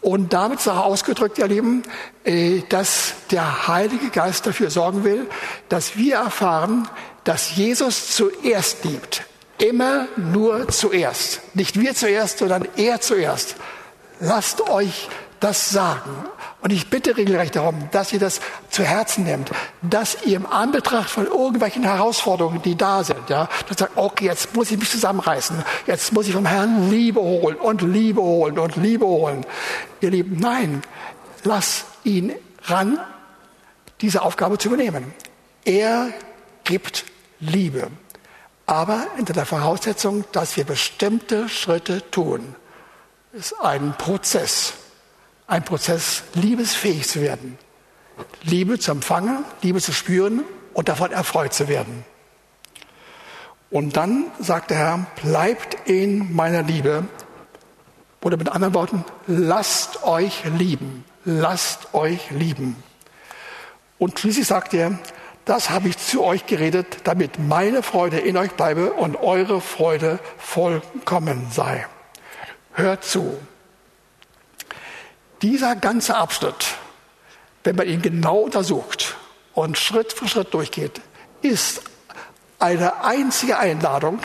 Und 0.00 0.32
damit 0.32 0.60
ist 0.60 0.68
auch 0.68 0.84
ausgedrückt, 0.84 1.38
ihr 1.38 1.48
Lieben, 1.48 1.82
äh, 2.24 2.62
dass 2.68 3.14
der 3.30 3.66
Heilige 3.68 4.10
Geist 4.10 4.46
dafür 4.46 4.70
sorgen 4.70 5.04
will, 5.04 5.28
dass 5.68 5.96
wir 5.96 6.16
erfahren, 6.16 6.88
dass 7.24 7.56
Jesus 7.56 8.14
zuerst 8.14 8.84
liebt. 8.84 9.24
Immer 9.58 10.06
nur 10.16 10.68
zuerst. 10.68 11.40
Nicht 11.54 11.80
wir 11.80 11.94
zuerst, 11.94 12.38
sondern 12.38 12.68
er 12.76 13.00
zuerst. 13.00 13.56
Lasst 14.20 14.68
euch 14.68 15.08
das 15.40 15.70
sagen. 15.70 16.10
Und 16.60 16.72
ich 16.72 16.90
bitte 16.90 17.16
regelrecht 17.16 17.54
darum, 17.54 17.88
dass 17.92 18.12
ihr 18.12 18.18
das 18.18 18.40
zu 18.68 18.82
Herzen 18.82 19.24
nehmt, 19.24 19.50
dass 19.80 20.24
ihr 20.24 20.36
im 20.36 20.46
Anbetracht 20.46 21.08
von 21.08 21.26
irgendwelchen 21.26 21.84
Herausforderungen, 21.84 22.60
die 22.62 22.76
da 22.76 23.04
sind, 23.04 23.30
ja, 23.30 23.48
dass 23.68 23.78
sagt, 23.78 23.96
okay, 23.96 24.24
jetzt 24.24 24.56
muss 24.56 24.70
ich 24.72 24.78
mich 24.78 24.90
zusammenreißen, 24.90 25.62
jetzt 25.86 26.12
muss 26.12 26.26
ich 26.26 26.32
vom 26.32 26.46
Herrn 26.46 26.90
Liebe 26.90 27.20
holen 27.20 27.56
und 27.56 27.82
Liebe 27.82 28.20
holen 28.20 28.58
und 28.58 28.74
Liebe 28.74 29.06
holen. 29.06 29.46
Ihr 30.00 30.10
Lieben, 30.10 30.40
nein, 30.40 30.82
lass 31.44 31.84
ihn 32.02 32.34
ran, 32.64 32.98
diese 34.00 34.22
Aufgabe 34.22 34.58
zu 34.58 34.68
übernehmen. 34.68 35.14
Er 35.64 36.10
gibt 36.64 37.04
Liebe, 37.38 37.86
aber 38.66 39.06
unter 39.16 39.32
der 39.32 39.46
Voraussetzung, 39.46 40.24
dass 40.32 40.56
wir 40.56 40.64
bestimmte 40.64 41.48
Schritte 41.48 42.10
tun. 42.10 42.56
Das 43.32 43.52
ist 43.52 43.60
ein 43.60 43.94
Prozess 43.96 44.72
ein 45.48 45.64
Prozess, 45.64 46.22
liebesfähig 46.34 47.08
zu 47.08 47.20
werden. 47.20 47.58
Liebe 48.42 48.78
zu 48.78 48.92
empfangen, 48.92 49.44
Liebe 49.62 49.80
zu 49.80 49.92
spüren 49.92 50.44
und 50.74 50.88
davon 50.88 51.10
erfreut 51.10 51.54
zu 51.54 51.66
werden. 51.66 52.04
Und 53.70 53.96
dann 53.96 54.26
sagt 54.38 54.70
der 54.70 54.78
Herr, 54.78 55.06
bleibt 55.22 55.88
in 55.88 56.34
meiner 56.34 56.62
Liebe. 56.62 57.04
Oder 58.22 58.36
mit 58.36 58.48
anderen 58.48 58.74
Worten, 58.74 59.04
lasst 59.26 60.04
euch 60.04 60.44
lieben. 60.44 61.04
Lasst 61.24 61.94
euch 61.94 62.30
lieben. 62.30 62.76
Und 63.98 64.18
schließlich 64.18 64.46
sagt 64.46 64.74
er, 64.74 64.98
das 65.44 65.70
habe 65.70 65.88
ich 65.88 65.98
zu 65.98 66.24
euch 66.24 66.46
geredet, 66.46 66.98
damit 67.04 67.38
meine 67.38 67.82
Freude 67.82 68.18
in 68.18 68.36
euch 68.36 68.52
bleibe 68.52 68.92
und 68.92 69.16
eure 69.16 69.60
Freude 69.60 70.18
vollkommen 70.36 71.46
sei. 71.50 71.86
Hört 72.74 73.04
zu. 73.04 73.38
Dieser 75.42 75.76
ganze 75.76 76.16
Abschnitt, 76.16 76.74
wenn 77.64 77.76
man 77.76 77.86
ihn 77.86 78.02
genau 78.02 78.38
untersucht 78.38 79.16
und 79.54 79.78
Schritt 79.78 80.12
für 80.12 80.26
Schritt 80.26 80.52
durchgeht, 80.52 81.00
ist 81.42 81.82
eine 82.58 83.04
einzige 83.04 83.58
Einladung, 83.58 84.18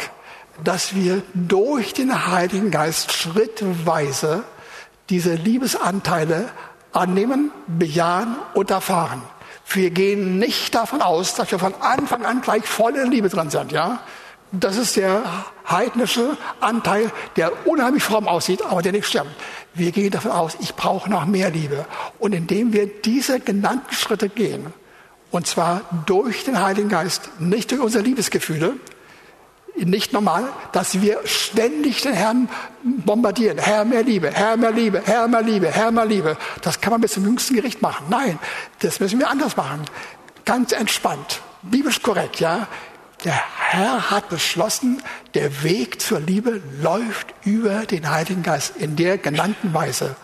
dass 0.63 0.95
wir 0.95 1.21
durch 1.33 1.93
den 1.93 2.31
Heiligen 2.31 2.71
Geist 2.71 3.11
schrittweise 3.11 4.43
diese 5.09 5.35
Liebesanteile 5.35 6.49
annehmen, 6.91 7.51
bejahen 7.67 8.35
und 8.53 8.71
erfahren. 8.71 9.21
Wir 9.67 9.91
gehen 9.91 10.39
nicht 10.39 10.75
davon 10.75 11.01
aus, 11.01 11.35
dass 11.35 11.51
wir 11.51 11.59
von 11.59 11.73
Anfang 11.79 12.25
an 12.25 12.41
gleich 12.41 12.65
voll 12.65 12.95
in 12.95 13.11
Liebe 13.11 13.29
dran 13.29 13.49
sind, 13.49 13.71
ja? 13.71 13.99
Das 14.51 14.77
ist 14.77 14.95
der 14.95 15.23
heidnische 15.69 16.37
Anteil, 16.59 17.11
der 17.35 17.67
unheimlich 17.67 18.03
fromm 18.03 18.27
aussieht, 18.27 18.63
aber 18.63 18.81
der 18.81 18.91
nicht 18.91 19.07
stimmt. 19.07 19.31
Wir 19.73 19.91
gehen 19.91 20.11
davon 20.11 20.31
aus, 20.31 20.57
ich 20.59 20.75
brauche 20.75 21.09
noch 21.09 21.25
mehr 21.25 21.49
Liebe. 21.49 21.85
Und 22.19 22.33
indem 22.33 22.73
wir 22.73 22.87
diese 22.87 23.39
genannten 23.39 23.93
Schritte 23.93 24.29
gehen, 24.29 24.73
und 25.31 25.47
zwar 25.47 25.81
durch 26.05 26.43
den 26.43 26.61
Heiligen 26.61 26.89
Geist, 26.89 27.29
nicht 27.39 27.71
durch 27.71 27.81
unsere 27.81 28.03
Liebesgefühle, 28.03 28.75
nicht 29.75 30.13
normal, 30.13 30.47
dass 30.71 31.01
wir 31.01 31.19
ständig 31.25 32.01
den 32.01 32.13
Herrn 32.13 32.49
bombardieren. 32.83 33.57
Herr, 33.57 33.85
mehr 33.85 34.03
Liebe, 34.03 34.29
Herr, 34.31 34.55
mehr 34.55 34.71
Liebe, 34.71 35.01
Herr, 35.03 35.27
mehr 35.27 35.41
Liebe, 35.41 35.71
Herr, 35.71 35.91
mehr 35.91 36.05
Liebe. 36.05 36.37
Das 36.61 36.79
kann 36.79 36.91
man 36.91 37.01
bis 37.01 37.13
zum 37.13 37.25
jüngsten 37.25 37.55
Gericht 37.55 37.81
machen. 37.81 38.05
Nein, 38.09 38.37
das 38.79 38.99
müssen 38.99 39.17
wir 39.19 39.29
anders 39.29 39.57
machen. 39.57 39.81
Ganz 40.45 40.71
entspannt, 40.71 41.41
biblisch 41.63 42.01
korrekt, 42.01 42.39
ja. 42.39 42.67
Der 43.23 43.41
Herr 43.57 44.11
hat 44.11 44.27
beschlossen, 44.27 45.01
der 45.33 45.63
Weg 45.63 46.01
zur 46.01 46.19
Liebe 46.19 46.61
läuft 46.81 47.33
über 47.45 47.85
den 47.85 48.09
Heiligen 48.09 48.43
Geist 48.43 48.75
in 48.75 48.97
der 48.97 49.17
genannten 49.17 49.73
Weise. 49.73 50.17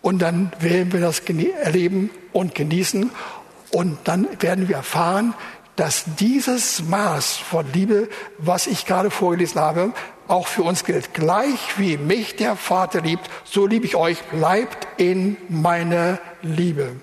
Und 0.00 0.20
dann 0.20 0.50
werden 0.58 0.92
wir 0.92 1.00
das 1.00 1.20
erleben 1.20 2.10
und 2.32 2.54
genießen. 2.54 3.10
Und 3.70 3.98
dann 4.04 4.26
werden 4.40 4.68
wir 4.68 4.76
erfahren, 4.76 5.34
dass 5.76 6.04
dieses 6.18 6.82
Maß 6.84 7.36
von 7.36 7.70
Liebe, 7.72 8.08
was 8.38 8.66
ich 8.66 8.86
gerade 8.86 9.10
vorgelesen 9.10 9.60
habe, 9.60 9.92
auch 10.26 10.46
für 10.46 10.62
uns 10.62 10.84
gilt. 10.84 11.12
Gleich 11.12 11.78
wie 11.78 11.98
mich 11.98 12.36
der 12.36 12.56
Vater 12.56 13.02
liebt, 13.02 13.28
so 13.44 13.66
liebe 13.66 13.84
ich 13.84 13.94
euch. 13.94 14.22
Bleibt 14.24 14.88
in 14.96 15.36
meiner 15.48 16.18
Liebe. 16.42 16.96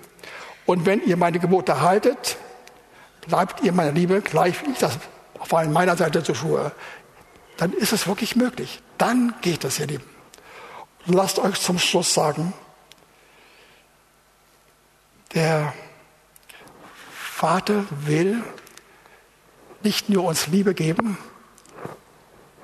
Und 0.64 0.86
wenn 0.86 1.04
ihr 1.06 1.16
meine 1.16 1.38
Gebote 1.38 1.80
haltet, 1.80 2.36
bleibt 3.28 3.62
ihr 3.62 3.72
meiner 3.72 3.92
Liebe, 3.92 4.20
gleich 4.20 4.60
wie 4.64 4.72
ich 4.72 4.78
das 4.78 4.98
von 5.46 5.72
meiner 5.72 5.96
Seite 5.96 6.22
zu 6.22 6.34
Schuhe, 6.34 6.72
dann 7.56 7.72
ist 7.72 7.92
es 7.92 8.06
wirklich 8.06 8.36
möglich. 8.36 8.82
Dann 8.98 9.34
geht 9.40 9.64
es, 9.64 9.78
ihr 9.78 9.86
Lieben. 9.86 10.04
Lasst 11.06 11.38
euch 11.38 11.60
zum 11.60 11.78
Schluss 11.78 12.12
sagen, 12.12 12.52
der 15.34 15.72
Vater 17.12 17.84
will 17.90 18.42
nicht 19.82 20.08
nur 20.08 20.24
uns 20.24 20.48
Liebe 20.48 20.74
geben 20.74 21.16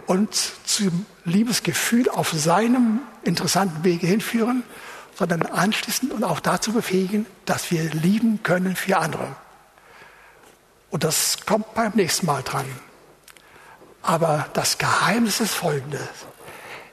und 0.07 0.35
zum 0.65 1.07
Liebesgefühl 1.25 2.09
auf 2.09 2.33
seinem 2.33 3.01
interessanten 3.23 3.85
Wege 3.85 4.07
hinführen, 4.07 4.65
sondern 5.15 5.43
anschließend 5.43 6.13
und 6.13 6.25
auch 6.25 6.41
dazu 6.41 6.73
befähigen, 6.73 7.27
dass 7.45 7.71
wir 7.71 7.85
lieben 7.91 8.43
können 8.43 8.75
für 8.75 8.99
andere. 8.99 9.37
Und 10.93 11.05
das 11.05 11.39
kommt 11.47 11.73
beim 11.75 11.93
nächsten 11.95 12.27
Mal 12.27 12.43
dran. 12.43 12.67
Aber 14.03 14.47
das 14.53 14.77
Geheimnis 14.77 15.41
ist 15.41 15.55
folgendes. 15.55 16.07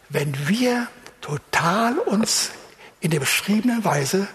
Wenn 0.08 0.48
wir 0.48 0.88
total 1.20 2.00
uns 2.00 2.52
in 3.02 3.12
der 3.12 3.20
beschriebenen 3.20 3.84
Weise 3.84 4.28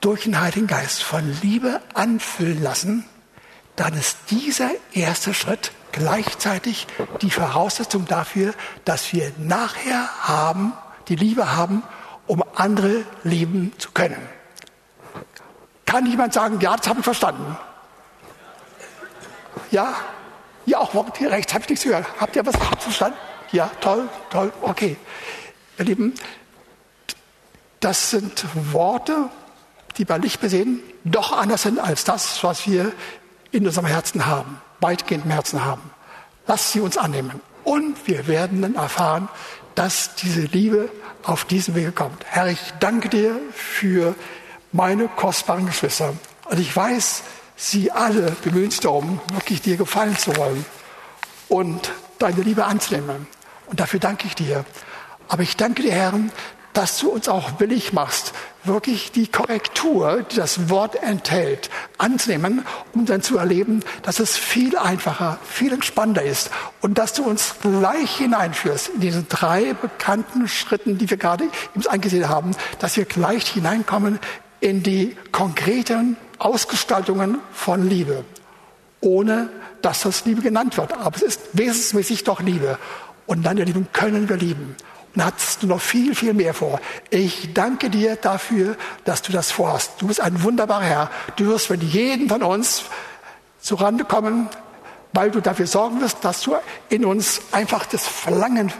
durch 0.00 0.22
den 0.22 0.40
Heiligen 0.40 0.68
Geist 0.68 1.02
von 1.02 1.36
Liebe 1.42 1.80
anfüllen 1.94 2.62
lassen, 2.62 3.04
dann 3.74 3.92
ist 3.94 4.16
dieser 4.30 4.70
erste 4.92 5.34
Schritt 5.34 5.72
gleichzeitig 5.90 6.86
die 7.22 7.30
Voraussetzung 7.32 8.06
dafür, 8.06 8.54
dass 8.84 9.12
wir 9.12 9.32
nachher 9.36 10.08
haben, 10.20 10.74
die 11.08 11.16
Liebe 11.16 11.56
haben, 11.56 11.82
um 12.28 12.44
andere 12.54 13.04
lieben 13.24 13.72
zu 13.78 13.90
können. 13.90 14.28
Kann 15.86 16.06
jemand 16.06 16.34
sagen, 16.34 16.60
ja, 16.60 16.76
das 16.76 16.86
habe 16.86 17.00
ich 17.00 17.04
verstanden? 17.04 17.56
Ja, 19.70 19.94
Ja, 20.66 20.78
auch 20.78 20.92
hier 21.16 21.30
rechts, 21.30 21.52
habe 21.54 21.64
ich 21.64 21.70
nichts 21.70 21.84
gehört. 21.84 22.06
Habt 22.20 22.36
ihr 22.36 22.44
was 22.44 22.54
verstanden? 22.78 23.16
Ja, 23.52 23.70
toll, 23.80 24.08
toll, 24.30 24.52
okay. 24.62 24.96
Ihr 25.78 25.84
Lieben, 25.84 26.14
das 27.80 28.10
sind 28.10 28.44
Worte, 28.72 29.30
die 29.96 30.04
bei 30.04 30.18
Licht 30.18 30.40
besehen 30.40 30.82
doch 31.04 31.32
anders 31.32 31.62
sind 31.62 31.78
als 31.78 32.04
das, 32.04 32.44
was 32.44 32.68
wir 32.68 32.92
in 33.50 33.66
unserem 33.66 33.86
Herzen 33.86 34.26
haben, 34.26 34.60
weitgehend 34.80 35.24
im 35.24 35.30
Herzen 35.30 35.64
haben. 35.64 35.90
Lass 36.46 36.72
sie 36.72 36.80
uns 36.80 36.98
annehmen. 36.98 37.40
Und 37.64 38.06
wir 38.06 38.26
werden 38.26 38.62
dann 38.62 38.74
erfahren, 38.74 39.28
dass 39.74 40.14
diese 40.16 40.42
Liebe 40.42 40.90
auf 41.22 41.44
diesem 41.44 41.74
Wege 41.74 41.92
kommt. 41.92 42.24
Herr, 42.26 42.48
ich 42.48 42.60
danke 42.80 43.08
dir 43.08 43.38
für 43.52 44.14
meine 44.72 45.08
kostbaren 45.08 45.66
Geschwister. 45.66 46.14
Und 46.44 46.58
ich 46.58 46.74
weiß, 46.74 47.22
sie 47.60 47.92
alle 47.92 48.32
bemühen 48.42 48.70
sich 48.70 48.80
darum, 48.80 49.20
wirklich 49.32 49.60
dir 49.60 49.76
gefallen 49.76 50.16
zu 50.16 50.34
wollen 50.36 50.64
und 51.48 51.92
deine 52.18 52.40
Liebe 52.40 52.64
anzunehmen. 52.64 53.26
Und 53.66 53.80
dafür 53.80 54.00
danke 54.00 54.26
ich 54.26 54.34
dir. 54.34 54.64
Aber 55.28 55.42
ich 55.42 55.56
danke 55.56 55.82
dir, 55.82 55.92
Herr, 55.92 56.14
dass 56.72 56.98
du 56.98 57.10
uns 57.10 57.28
auch 57.28 57.60
willig 57.60 57.92
machst, 57.92 58.32
wirklich 58.64 59.12
die 59.12 59.26
Korrektur, 59.26 60.22
die 60.22 60.36
das 60.36 60.70
Wort 60.70 61.02
enthält, 61.02 61.68
anzunehmen, 61.98 62.64
um 62.94 63.04
dann 63.04 63.22
zu 63.22 63.36
erleben, 63.36 63.80
dass 64.02 64.20
es 64.20 64.36
viel 64.36 64.78
einfacher, 64.78 65.38
viel 65.44 65.72
entspannter 65.72 66.22
ist 66.22 66.50
und 66.80 66.96
dass 66.96 67.12
du 67.12 67.24
uns 67.24 67.56
gleich 67.60 68.16
hineinführst 68.16 68.88
in 68.94 69.00
diese 69.00 69.22
drei 69.24 69.74
bekannten 69.74 70.48
Schritten, 70.48 70.96
die 70.96 71.10
wir 71.10 71.16
gerade 71.16 71.44
eben 71.74 71.86
angesehen 71.86 72.28
haben, 72.28 72.52
dass 72.78 72.96
wir 72.96 73.04
gleich 73.04 73.48
hineinkommen 73.48 74.18
in 74.60 74.82
die 74.82 75.16
konkreten 75.32 76.16
Ausgestaltungen 76.40 77.38
von 77.52 77.88
Liebe, 77.88 78.24
ohne 79.00 79.48
dass 79.82 80.02
das 80.02 80.24
Liebe 80.24 80.42
genannt 80.42 80.76
wird. 80.76 80.92
Aber 80.92 81.14
es 81.16 81.22
ist 81.22 81.40
wesensmäßig 81.52 82.24
doch 82.24 82.40
Liebe. 82.40 82.78
Und 83.26 83.44
dann, 83.44 83.58
ihr 83.58 83.64
Lieben, 83.64 83.88
können 83.92 84.28
wir 84.28 84.36
lieben. 84.36 84.74
Und 85.14 85.24
hast 85.24 85.62
du 85.62 85.66
noch 85.66 85.80
viel, 85.80 86.14
viel 86.14 86.34
mehr 86.34 86.54
vor. 86.54 86.80
Ich 87.10 87.52
danke 87.52 87.90
dir 87.90 88.16
dafür, 88.16 88.76
dass 89.04 89.22
du 89.22 89.32
das 89.32 89.50
vorhast. 89.50 89.92
Du 89.98 90.06
bist 90.06 90.20
ein 90.20 90.42
wunderbarer 90.42 90.84
Herr. 90.84 91.10
Du 91.36 91.46
wirst 91.46 91.70
mit 91.70 91.82
jedem 91.82 92.28
von 92.28 92.42
uns 92.42 92.84
zurande 93.60 94.04
kommen, 94.04 94.48
weil 95.12 95.30
du 95.30 95.40
dafür 95.40 95.66
sorgen 95.66 96.00
wirst, 96.00 96.24
dass 96.24 96.42
du 96.42 96.56
in 96.88 97.04
uns 97.04 97.42
einfach 97.52 97.86
das 97.86 98.06
Verlangen 98.06 98.72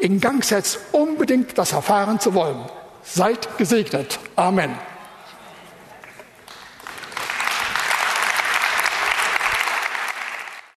in 0.00 0.20
Gang 0.20 0.44
setzt, 0.44 0.78
unbedingt 0.92 1.56
das 1.56 1.72
erfahren 1.72 2.20
zu 2.20 2.34
wollen. 2.34 2.58
Seid 3.02 3.56
gesegnet. 3.56 4.18
Amen. 4.36 4.74